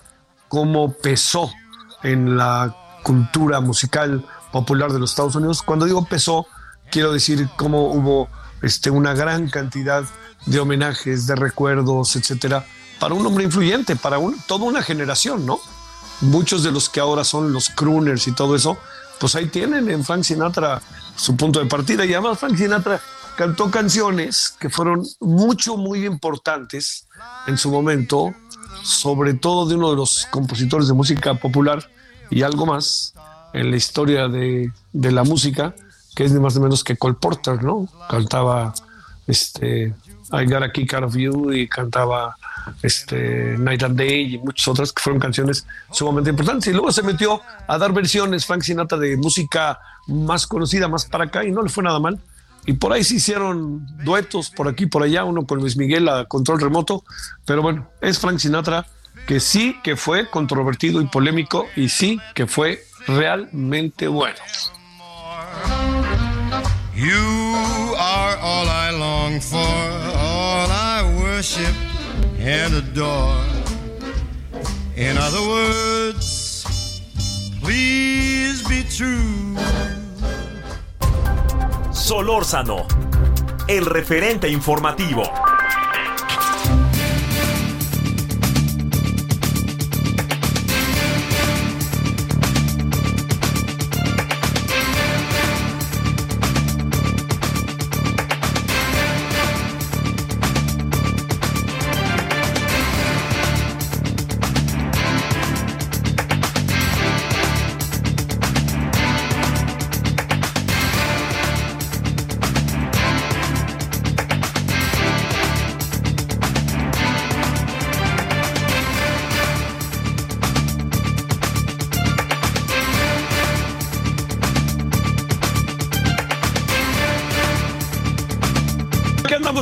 [0.48, 1.50] cómo pesó
[2.02, 5.62] en la cultura musical popular de los Estados Unidos.
[5.62, 6.46] Cuando digo pesó,
[6.90, 8.28] quiero decir cómo hubo
[8.62, 10.04] este, una gran cantidad
[10.46, 12.64] de homenajes, de recuerdos, etcétera,
[13.00, 15.60] para un hombre influyente, para toda una generación, ¿no?
[16.20, 18.78] Muchos de los que ahora son los crooners y todo eso,
[19.18, 20.80] pues ahí tienen en Frank Sinatra
[21.16, 22.04] su punto de partida.
[22.04, 23.00] Y además Frank Sinatra
[23.36, 27.06] cantó canciones que fueron mucho, muy importantes
[27.46, 28.34] en su momento,
[28.82, 31.88] sobre todo de uno de los compositores de música popular
[32.30, 33.14] y algo más
[33.52, 35.74] en la historia de, de la música,
[36.14, 37.88] que es ni más ni menos que Cole Porter, ¿no?
[38.10, 38.74] Cantaba
[39.26, 39.94] este,
[40.32, 42.36] I Got a Kick Out of You y cantaba
[42.82, 46.68] este, Night and Day y muchas otras que fueron canciones sumamente importantes.
[46.68, 51.24] Y luego se metió a dar versiones Frank Sinatra de música más conocida, más para
[51.24, 52.18] acá, y no le fue nada mal.
[52.66, 56.26] Y por ahí se hicieron duetos por aquí, por allá, uno con Luis Miguel a
[56.26, 57.04] control remoto.
[57.44, 58.86] Pero bueno, es Frank Sinatra
[59.26, 64.38] que sí que fue controvertido y polémico y sí que fue realmente bueno.
[66.94, 71.97] You are all I long for, all I worship
[72.38, 73.44] and adore.
[74.96, 76.64] In other words,
[77.60, 79.56] please be true.
[81.92, 82.86] Solórzano,
[83.68, 85.22] el referente informativo.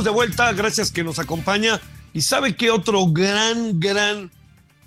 [0.07, 1.81] De vuelta, gracias que nos acompaña.
[2.13, 4.31] ¿Y sabe qué otro gran, gran,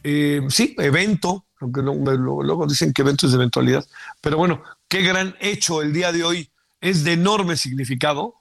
[0.03, 3.85] eh, sí, evento, aunque luego dicen que evento es de eventualidad,
[4.23, 6.51] pero bueno, qué gran hecho el día de hoy,
[6.81, 8.37] es de enorme significado.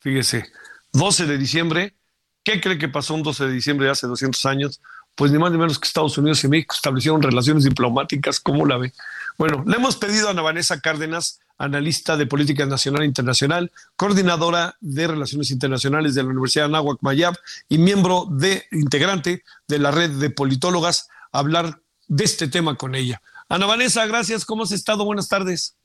[0.00, 0.46] Fíjese,
[0.92, 1.94] 12 de diciembre,
[2.42, 4.80] ¿qué cree que pasó un 12 de diciembre de hace 200 años?
[5.14, 8.76] Pues ni más ni menos que Estados Unidos y México establecieron relaciones diplomáticas, ¿cómo la
[8.76, 8.92] ve?
[9.38, 14.76] Bueno, le hemos pedido a Ana Vanessa Cárdenas, analista de política nacional e internacional, coordinadora
[14.80, 17.36] de relaciones internacionales de la Universidad de Anáhuac Mayab
[17.68, 23.22] y miembro de integrante de la red de politólogas, hablar de este tema con ella.
[23.48, 24.44] Ana Vanessa, gracias.
[24.44, 25.04] ¿Cómo has estado?
[25.04, 25.76] Buenas tardes.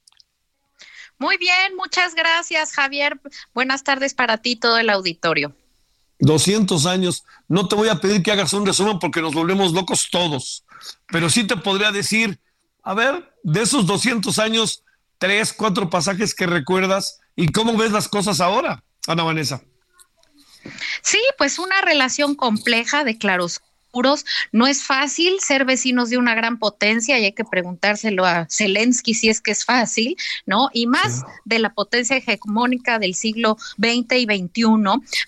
[1.18, 3.20] Muy bien, muchas gracias, Javier.
[3.54, 5.54] Buenas tardes para ti, todo el auditorio.
[6.20, 7.26] 200 años.
[7.48, 10.64] No te voy a pedir que hagas un resumen porque nos volvemos locos todos,
[11.08, 12.40] pero sí te podría decir,
[12.84, 14.84] a ver, de esos 200 años,
[15.20, 19.62] tres, cuatro pasajes que recuerdas y cómo ves las cosas ahora, Ana Vanessa.
[21.04, 23.69] Sí, pues una relación compleja de claroscuros.
[24.52, 29.14] No es fácil ser vecinos de una gran potencia y hay que preguntárselo a Zelensky
[29.14, 30.16] si es que es fácil,
[30.46, 30.70] ¿no?
[30.74, 34.66] Y más de la potencia hegemónica del siglo XX y XXI.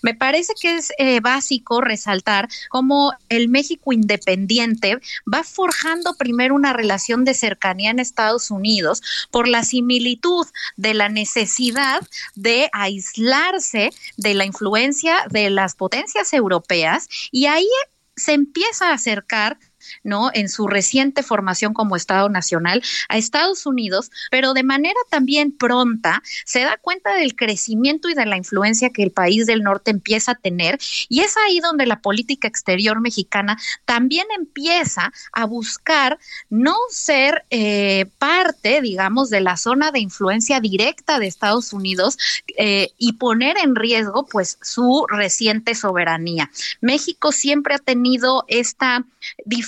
[0.02, 4.98] Me parece que es eh, básico resaltar cómo el México independiente
[5.32, 10.46] va forjando primero una relación de cercanía en Estados Unidos por la similitud
[10.76, 12.00] de la necesidad
[12.36, 17.68] de aislarse de la influencia de las potencias europeas y ahí
[18.16, 19.58] se empieza a acercar
[20.02, 20.30] ¿no?
[20.34, 26.22] En su reciente formación como Estado Nacional a Estados Unidos, pero de manera también pronta
[26.44, 30.32] se da cuenta del crecimiento y de la influencia que el país del norte empieza
[30.32, 30.78] a tener
[31.08, 36.18] y es ahí donde la política exterior mexicana también empieza a buscar
[36.50, 42.18] no ser eh, parte, digamos, de la zona de influencia directa de Estados Unidos
[42.56, 46.50] eh, y poner en riesgo, pues, su reciente soberanía.
[46.80, 49.04] México siempre ha tenido esta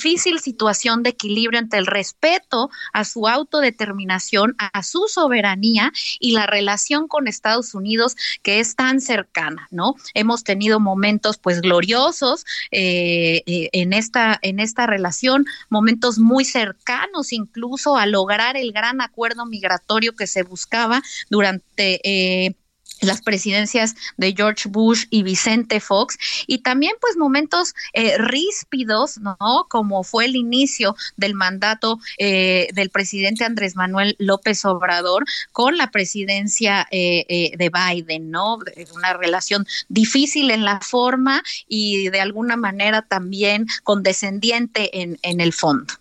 [0.05, 6.47] difícil situación de equilibrio entre el respeto a su autodeterminación, a su soberanía y la
[6.47, 9.95] relación con Estados Unidos que es tan cercana, ¿no?
[10.13, 17.33] Hemos tenido momentos pues gloriosos eh, eh, en, esta, en esta relación, momentos muy cercanos
[17.33, 22.01] incluso a lograr el gran acuerdo migratorio que se buscaba durante...
[22.05, 22.55] Eh,
[23.01, 26.17] las presidencias de George Bush y Vicente Fox
[26.47, 29.67] y también pues momentos eh, ríspidos, ¿no?
[29.69, 35.91] Como fue el inicio del mandato eh, del presidente Andrés Manuel López Obrador con la
[35.91, 38.59] presidencia eh, de Biden, ¿no?
[38.95, 45.53] Una relación difícil en la forma y de alguna manera también condescendiente en, en el
[45.53, 45.93] fondo.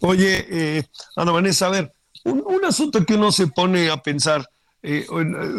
[0.00, 1.92] Oye, Ana Vanessa, a ver,
[2.24, 4.48] un asunto que uno se pone a pensar,
[4.82, 5.06] eh,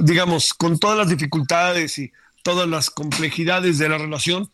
[0.01, 2.11] digamos, con todas las dificultades y
[2.43, 4.49] todas las complejidades de la relación,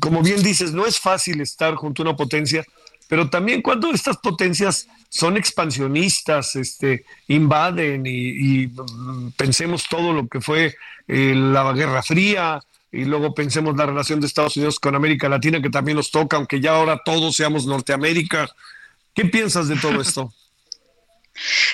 [0.00, 2.64] como bien dices, no es fácil estar junto a una potencia,
[3.08, 8.72] pero también cuando estas potencias son expansionistas, este, invaden y, y
[9.36, 10.74] pensemos todo lo que fue
[11.06, 12.60] eh, la Guerra Fría,
[12.96, 16.36] y luego pensemos la relación de Estados Unidos con América Latina, que también nos toca,
[16.38, 18.48] aunque ya ahora todos seamos Norteamérica.
[19.14, 20.32] ¿Qué piensas de todo esto?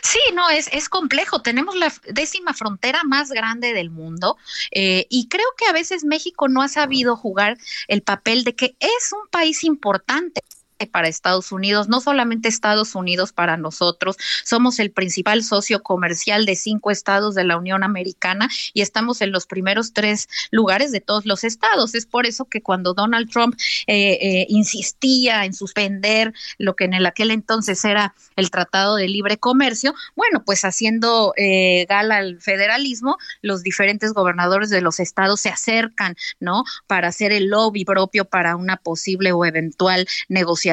[0.02, 1.42] Sí, no, es, es complejo.
[1.42, 4.36] Tenemos la décima frontera más grande del mundo
[4.70, 7.58] eh, y creo que a veces México no ha sabido jugar
[7.88, 10.42] el papel de que es un país importante
[10.86, 16.56] para Estados Unidos, no solamente Estados Unidos para nosotros, somos el principal socio comercial de
[16.56, 21.26] cinco estados de la Unión Americana y estamos en los primeros tres lugares de todos
[21.26, 21.94] los estados.
[21.94, 23.54] Es por eso que cuando Donald Trump
[23.86, 29.08] eh, eh, insistía en suspender lo que en el, aquel entonces era el Tratado de
[29.08, 35.40] Libre Comercio, bueno, pues haciendo eh, gala al federalismo, los diferentes gobernadores de los estados
[35.40, 36.64] se acercan, ¿no?
[36.86, 40.71] Para hacer el lobby propio para una posible o eventual negociación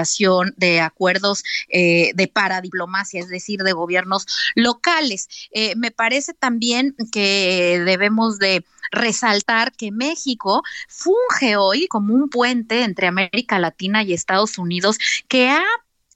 [0.56, 4.26] de acuerdos eh, de paradiplomacia, es decir, de gobiernos
[4.56, 5.28] locales.
[5.52, 12.84] Eh, me parece también que debemos de resaltar que México funge hoy como un puente
[12.84, 14.97] entre América Latina y Estados Unidos
[15.28, 15.64] que ha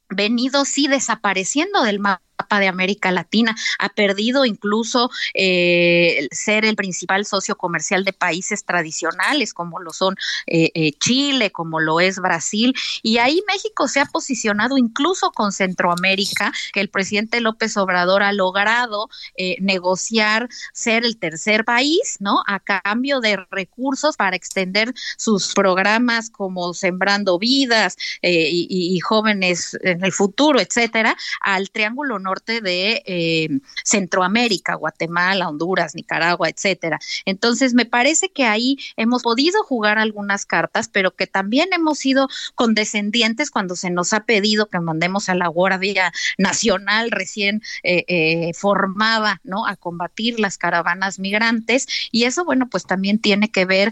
[0.09, 2.23] venido sí desapareciendo del mapa
[2.59, 9.53] de América Latina, ha perdido incluso eh, ser el principal socio comercial de países tradicionales
[9.53, 10.15] como lo son
[10.47, 15.51] eh, eh, Chile, como lo es Brasil, y ahí México se ha posicionado incluso con
[15.51, 19.09] Centroamérica, que el presidente López Obrador ha logrado
[19.59, 22.43] negociar ser el tercer país, ¿no?
[22.47, 30.03] A cambio de recursos para extender sus programas como Sembrando Vidas y, y jóvenes en
[30.03, 33.49] el futuro, etcétera, al Triángulo Norte de eh,
[33.83, 36.99] Centroamérica, Guatemala, Honduras, Nicaragua, etcétera.
[37.25, 42.27] Entonces, me parece que ahí hemos podido jugar algunas cartas, pero que también hemos sido
[42.55, 48.53] condescendientes cuando se nos ha pedido que mandemos a la Guardia Nacional recién eh, eh,
[48.53, 49.67] formada, ¿no?
[49.67, 51.87] A combatir las caravanas migrantes.
[52.11, 53.91] Y eso, bueno, pues también tiene que ver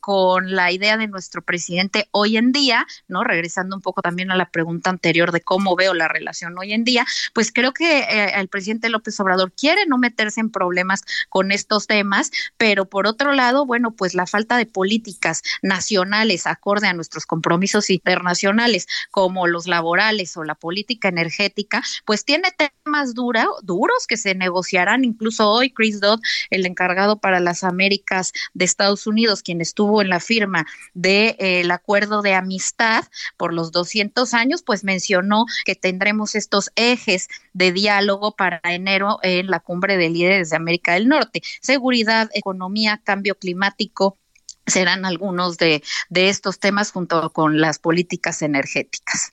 [0.00, 3.24] con la idea de nuestro presidente hoy en día, ¿no?
[3.24, 6.84] Regresando un poco también a la pregunta anterior de cómo veo la relación hoy en
[6.84, 11.52] día, pues creo que eh, el presidente López Obrador quiere no meterse en problemas con
[11.52, 16.94] estos temas, pero por otro lado, bueno, pues la falta de políticas nacionales acorde a
[16.94, 24.16] nuestros compromisos internacionales, como los laborales o la política energética, pues tiene temas duros que
[24.16, 25.04] se negociarán.
[25.04, 30.08] Incluso hoy Chris Dodd, el encargado para las Américas de Estados Unidos, quien estuvo en
[30.08, 33.04] la firma del de, eh, acuerdo de amistad
[33.36, 39.48] por los 200 años, pues mencionó que tendremos estos ejes de diálogo para enero en
[39.48, 41.42] la cumbre de líderes de América del Norte.
[41.60, 44.18] Seguridad, economía, cambio climático,
[44.66, 49.32] serán algunos de, estos temas junto con las políticas energéticas.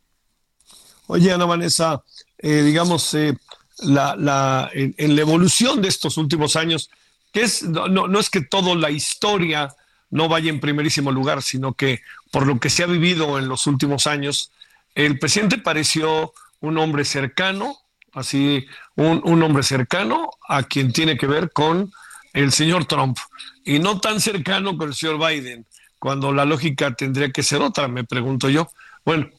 [1.08, 2.04] Oye, Ana Vanessa,
[2.38, 3.36] eh, digamos, eh,
[3.80, 6.90] la, la, en, la evolución de estos últimos años,
[7.32, 9.76] que es, no, no es que toda la historia
[10.10, 13.68] no vaya en primerísimo lugar, sino que por lo que se ha vivido en los
[13.68, 14.52] últimos años,
[14.96, 17.78] el presidente pareció un hombre cercano,
[18.14, 21.92] así, un, hombre cercano a quien tiene que ver con
[22.34, 23.18] el señor Trump
[23.66, 25.66] y no tan cercano con el señor Biden,
[26.00, 28.68] cuando la lógica tendría que ser otra, me pregunto yo.
[29.06, 29.30] Bueno,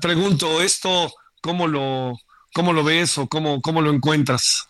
[0.00, 2.18] pregunto esto, ¿cómo lo,
[2.52, 4.66] cómo lo ves o cómo, cómo lo encuentras?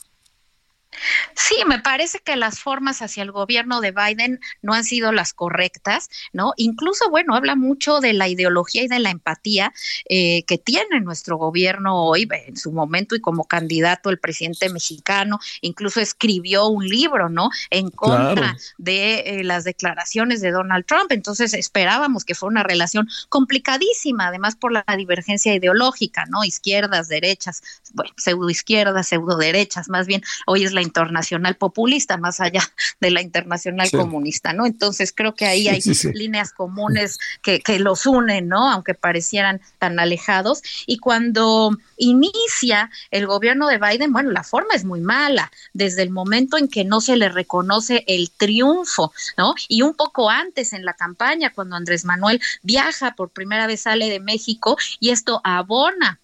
[1.34, 5.32] Sí, me parece que las formas hacia el gobierno de Biden no han sido las
[5.32, 6.52] correctas, ¿no?
[6.56, 9.72] Incluso, bueno, habla mucho de la ideología y de la empatía
[10.08, 15.38] eh, que tiene nuestro gobierno hoy, en su momento y como candidato el presidente mexicano,
[15.60, 17.50] incluso escribió un libro, ¿no?
[17.70, 21.10] En contra de eh, las declaraciones de Donald Trump.
[21.10, 26.44] Entonces esperábamos que fuera una relación complicadísima, además por la divergencia ideológica, ¿no?
[26.44, 27.62] Izquierdas, derechas,
[27.94, 32.62] bueno, pseudo izquierdas, pseudo derechas, más bien, hoy es la internacional populista, más allá
[33.00, 34.66] de la internacional comunista, ¿no?
[34.66, 35.80] Entonces creo que ahí hay
[36.12, 38.70] líneas comunes que, que los unen, ¿no?
[38.70, 40.62] Aunque parecieran tan alejados.
[40.86, 46.10] Y cuando inicia el gobierno de Biden, bueno, la forma es muy mala, desde el
[46.10, 49.54] momento en que no se le reconoce el triunfo, ¿no?
[49.68, 54.10] Y un poco antes en la campaña, cuando Andrés Manuel viaja por primera vez, sale
[54.10, 56.20] de México y esto abona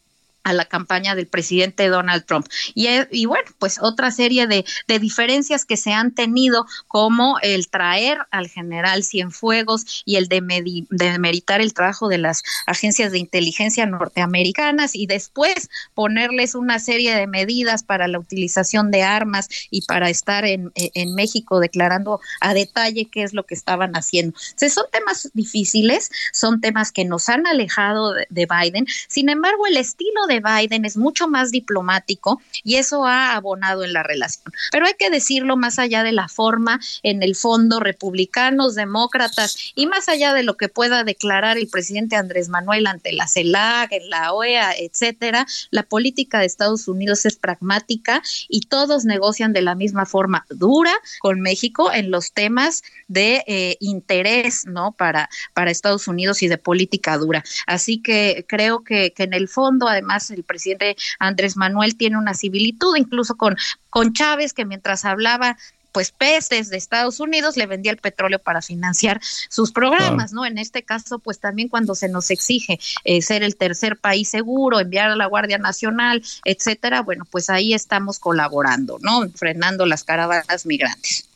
[0.49, 2.47] a la campaña del presidente Donald Trump.
[2.75, 7.39] Y, eh, y bueno, pues otra serie de, de, diferencias que se han tenido, como
[7.43, 10.43] el traer al general Cienfuegos y el de,
[10.91, 17.15] de meritar el trabajo de las agencias de inteligencia norteamericanas y después ponerles una serie
[17.15, 22.55] de medidas para la utilización de armas y para estar en, en México declarando a
[22.55, 24.37] detalle qué es lo que estaban haciendo.
[24.37, 28.87] O son temas difíciles, son temas que nos han alejado de Biden.
[29.09, 33.85] Sin embargo, el estilo de de Biden es mucho más diplomático y eso ha abonado
[33.85, 34.53] en la relación.
[34.73, 39.87] Pero hay que decirlo más allá de la forma, en el fondo, republicanos, demócratas y
[39.87, 44.11] más allá de lo que pueda declarar el presidente Andrés Manuel ante la CELAC, en
[44.11, 49.75] la OEA, etcétera, la política de Estados Unidos es pragmática y todos negocian de la
[49.75, 54.93] misma forma dura con México en los temas de eh, interés, ¿no?
[54.93, 57.45] Para, para Estados Unidos y de política dura.
[57.67, 62.97] Así que creo que en el fondo, además, el presidente Andrés Manuel tiene una similitud
[62.97, 63.57] incluso con,
[63.91, 65.57] con Chávez, que mientras hablaba
[65.93, 70.45] pues pestes de Estados Unidos le vendía el petróleo para financiar sus programas, ¿no?
[70.47, 74.79] En este caso, pues también cuando se nos exige eh, ser el tercer país seguro,
[74.79, 79.29] enviar a la Guardia Nacional, etcétera, bueno, pues ahí estamos colaborando, ¿no?
[79.35, 81.27] Frenando las caravanas migrantes.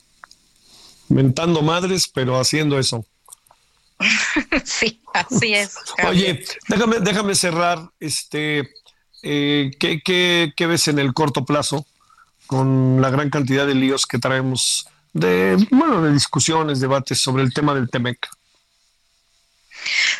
[1.09, 3.05] Mentando madres, pero haciendo eso.
[4.65, 5.75] sí, así es.
[6.07, 8.71] Oye, déjame, déjame cerrar, este,
[9.23, 11.87] eh, ¿qué, qué, qué ves en el corto plazo?
[12.53, 17.55] con la gran cantidad de líos que traemos de, bueno, de discusiones, debates sobre el
[17.55, 18.29] tema del TEMEC.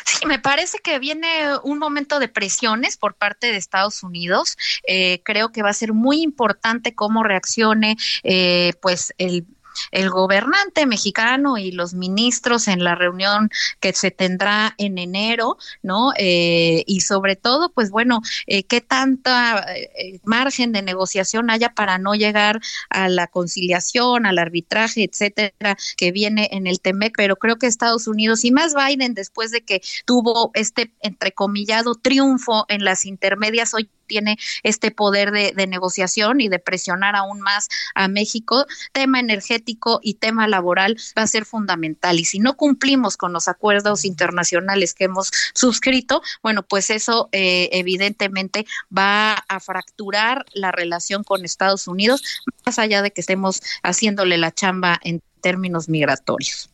[0.03, 1.27] Sí, me parece que viene
[1.61, 4.57] un momento de presiones por parte de Estados Unidos.
[4.87, 9.45] Eh, creo que va a ser muy importante cómo reaccione, eh, pues, el
[9.91, 13.49] el gobernante mexicano y los ministros en la reunión
[13.79, 16.13] que se tendrá en enero, ¿no?
[16.17, 21.97] Eh, y sobre todo, pues bueno, eh, qué tanta eh, margen de negociación haya para
[21.97, 27.57] no llegar a la conciliación, al arbitraje, etcétera, que viene en el TEMEC, pero creo
[27.57, 33.05] que Estados Unidos y más Biden después de que tuvo este entrecomillado triunfo en las
[33.05, 39.19] intermedias hoy tiene este poder de, negociación y de presionar aún más a México, tema
[39.19, 42.19] energético y tema laboral va a ser fundamental.
[42.19, 47.69] Y si no cumplimos con los acuerdos internacionales que hemos suscrito, bueno, pues eso eh,
[47.71, 52.23] evidentemente va a fracturar la relación con Estados Unidos,
[52.65, 56.69] más allá de que estemos haciéndole la chamba en términos migratorios.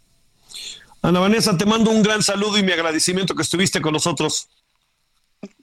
[1.02, 4.50] Ana Vanessa, te mando un gran saludo y mi agradecimiento que estuviste con nosotros.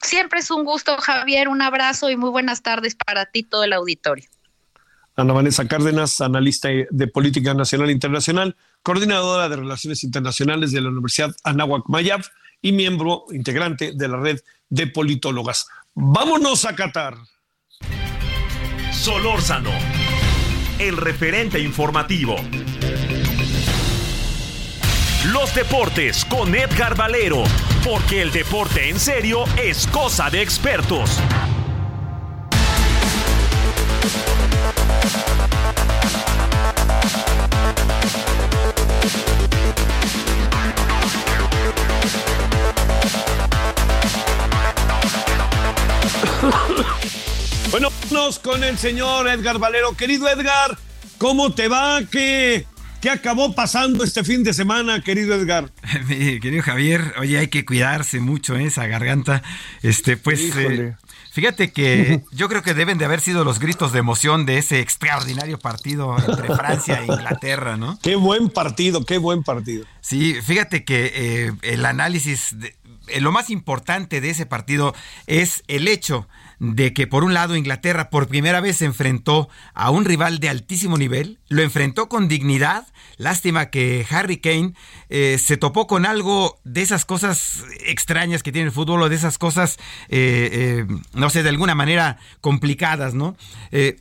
[0.02, 1.48] Siempre es un gusto, Javier.
[1.48, 4.28] Un abrazo y muy buenas tardes para ti, todo el auditorio.
[5.16, 10.90] Ana Vanessa Cárdenas, analista de política nacional e internacional, coordinadora de relaciones internacionales de la
[10.90, 12.22] Universidad Anáhuac Mayab
[12.60, 15.68] y miembro integrante de la red de politólogas.
[15.94, 17.16] Vámonos a Qatar.
[18.92, 19.70] Solórzano,
[20.78, 22.36] el referente informativo.
[25.32, 27.42] Los deportes con Edgar Valero,
[27.84, 31.18] porque el deporte en serio es cosa de expertos.
[47.72, 49.96] Bueno, vamos con el señor Edgar Valero.
[49.96, 50.78] Querido Edgar,
[51.18, 52.00] ¿cómo te va?
[52.10, 52.64] ¿Qué,
[53.00, 55.70] ¿Qué acabó pasando este fin de semana, querido Edgar?
[56.08, 58.64] querido Javier, oye, hay que cuidarse mucho ¿eh?
[58.64, 59.42] esa garganta.
[59.82, 60.96] Este, pues, eh,
[61.30, 64.80] fíjate que yo creo que deben de haber sido los gritos de emoción de ese
[64.80, 67.98] extraordinario partido entre Francia e Inglaterra, ¿no?
[68.02, 69.84] Qué buen partido, qué buen partido.
[70.00, 72.74] Sí, fíjate que eh, el análisis, de,
[73.20, 74.94] lo más importante de ese partido
[75.26, 76.26] es el hecho
[76.58, 80.48] de que por un lado Inglaterra por primera vez se enfrentó a un rival de
[80.48, 82.86] altísimo nivel, lo enfrentó con dignidad,
[83.18, 84.72] lástima que Harry Kane
[85.08, 89.16] eh, se topó con algo de esas cosas extrañas que tiene el fútbol o de
[89.16, 89.78] esas cosas,
[90.08, 93.36] eh, eh, no sé, de alguna manera complicadas, ¿no?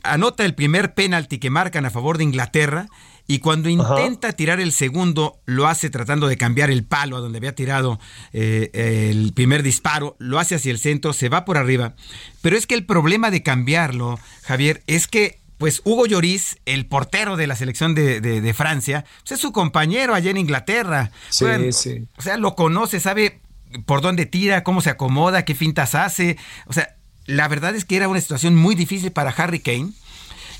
[0.02, 2.88] anota el primer penalti que marcan a favor de Inglaterra
[3.26, 7.38] y cuando intenta tirar el segundo, lo hace tratando de cambiar el palo a donde
[7.38, 7.98] había tirado
[8.32, 8.70] eh,
[9.10, 11.94] el primer disparo, lo hace hacia el centro, se va por arriba.
[12.40, 17.36] Pero es que el problema de cambiarlo, Javier, es que pues Hugo Lloris, el portero
[17.36, 21.10] de la selección de, Francia, pues, es su compañero allá en Inglaterra.
[21.30, 22.06] Sí, sí.
[22.16, 23.40] O sea, lo conoce, sabe
[23.86, 26.36] por dónde tira, cómo se acomoda, qué fintas hace.
[26.66, 29.92] O sea, la verdad es que era una situación muy difícil para Harry Kane.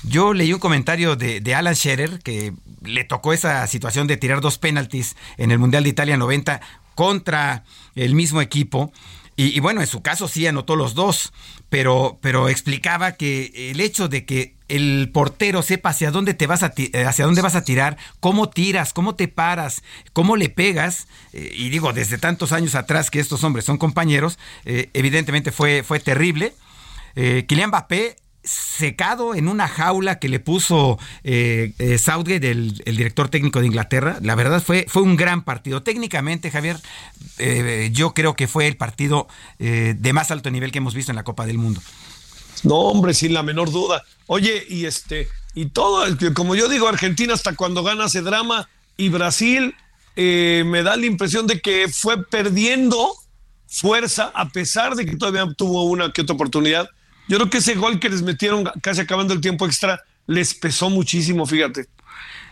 [0.03, 4.57] Yo leí un comentario de, Alan Shearer que le tocó esa situación de tirar dos
[4.57, 6.61] penaltis en el Mundial de Italia 90
[6.95, 7.63] contra
[7.95, 8.91] el mismo equipo.
[9.39, 11.31] Y, bueno, en su caso sí anotó los dos,
[11.69, 16.63] pero, pero explicaba que el hecho de que el portero sepa hacia dónde te vas
[16.63, 21.07] a eh, hacia dónde vas a tirar, cómo tiras, cómo te paras, cómo le pegas,
[21.33, 25.83] eh, y digo, desde tantos años atrás que estos hombres son compañeros, eh, evidentemente fue,
[25.83, 26.53] fue terrible.
[27.15, 28.15] Kylian Mbappé
[28.47, 34.17] secado en una jaula que le puso eh, eh, Southgate, el, director técnico de Inglaterra.
[34.21, 35.83] La verdad fue, fue un gran partido.
[35.83, 36.77] Técnicamente, Javier,
[37.37, 39.27] eh, yo creo que fue el partido
[39.59, 41.81] de más alto nivel que hemos visto en la Copa del Mundo.
[42.63, 44.03] No, hombre, sin la menor duda.
[44.27, 49.09] Oye, y este, y todo, como yo digo, Argentina hasta cuando gana hace drama y
[49.09, 49.75] Brasil
[50.15, 53.11] me da la impresión de que fue perdiendo
[53.67, 56.89] fuerza a pesar de que todavía tuvo una que otra oportunidad
[57.27, 60.89] yo creo que ese gol que les metieron casi acabando el tiempo extra les pesó
[60.89, 61.87] muchísimo, fíjate.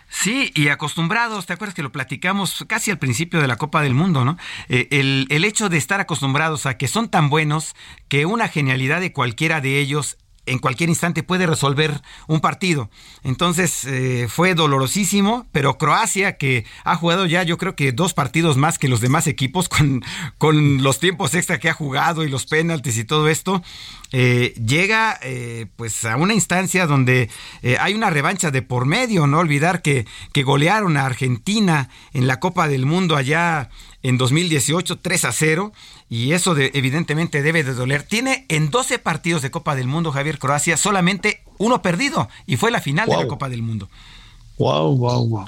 [0.07, 3.93] Sí, y acostumbrados, ¿te acuerdas que lo platicamos casi al principio de la Copa del
[3.93, 4.37] Mundo, ¿no?
[4.69, 7.75] Eh, el, el hecho de estar acostumbrados a que son tan buenos
[8.07, 12.89] que una genialidad de cualquiera de ellos en cualquier instante puede resolver un partido.
[13.23, 18.57] Entonces eh, fue dolorosísimo, pero Croacia, que ha jugado ya yo creo que dos partidos
[18.57, 20.03] más que los demás equipos con,
[20.37, 23.63] con los tiempos extra que ha jugado y los penaltis y todo esto,
[24.11, 27.29] eh, llega eh, pues a una instancia donde
[27.79, 32.39] hay una revancha de por medio, no olvidar que, que golearon a Argentina en la
[32.39, 33.69] Copa del Mundo allá
[34.07, 35.73] en 2018 3 a 0
[36.09, 38.03] y eso de, evidentemente debe de doler.
[38.03, 42.69] Tiene en 12 partidos de Copa del Mundo Javier Croacia solamente uno perdido y fue
[42.69, 43.89] la final de la Copa del Mundo.
[44.59, 45.45] Wow, wow, wow.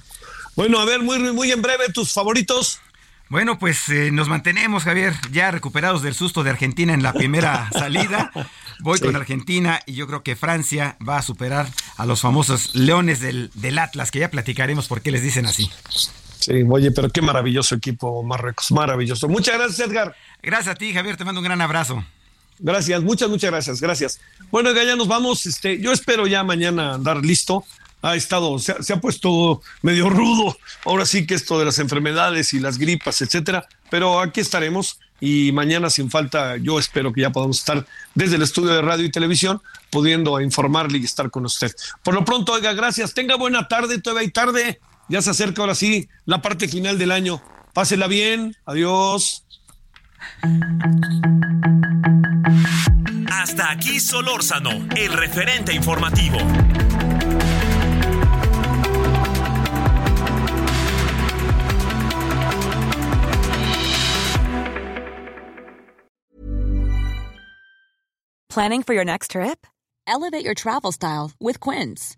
[0.55, 2.80] Bueno, a ver, muy, muy en breve, tus favoritos.
[3.30, 7.70] Bueno, pues eh, nos mantenemos, Javier, ya recuperados del susto de Argentina en la primera
[7.74, 8.32] salida.
[8.80, 13.20] Voy con Argentina y yo creo que Francia va a superar a los famosos leones
[13.20, 15.70] del, del Atlas, que ya platicaremos por qué les dicen así.
[16.40, 19.28] Sí, oye, pero qué maravilloso equipo, Marruecos, maravilloso.
[19.28, 20.16] Muchas gracias, Edgar.
[20.42, 22.04] Gracias a ti, Javier, te mando un gran abrazo.
[22.60, 24.20] Gracias, muchas, muchas gracias, gracias.
[24.50, 25.46] Bueno, ya nos vamos.
[25.46, 27.64] Este, yo espero ya mañana andar listo.
[28.02, 30.58] Ha estado, se ha, puesto medio rudo.
[30.86, 33.68] Ahora sí que esto de las enfermedades y las gripas, etcétera.
[33.90, 38.44] Pero aquí estaremos y mañana sin falta yo espero que ya podamos estar desde el
[38.44, 41.72] estudio de radio y televisión pudiendo informarle y estar con usted.
[42.04, 43.14] Por lo pronto, oiga, gracias.
[43.14, 44.80] Tenga buena tarde, todavía hay tarde.
[45.10, 47.41] Ya se acerca ahora sí la parte final del año.
[47.74, 48.55] Pásela bien.
[48.66, 49.45] Adiós.
[53.32, 56.38] Hasta aquí Solórzano, el referente informativo.
[68.49, 69.68] Planning for your next trip?
[70.08, 72.18] Elevate your travel style with Quince.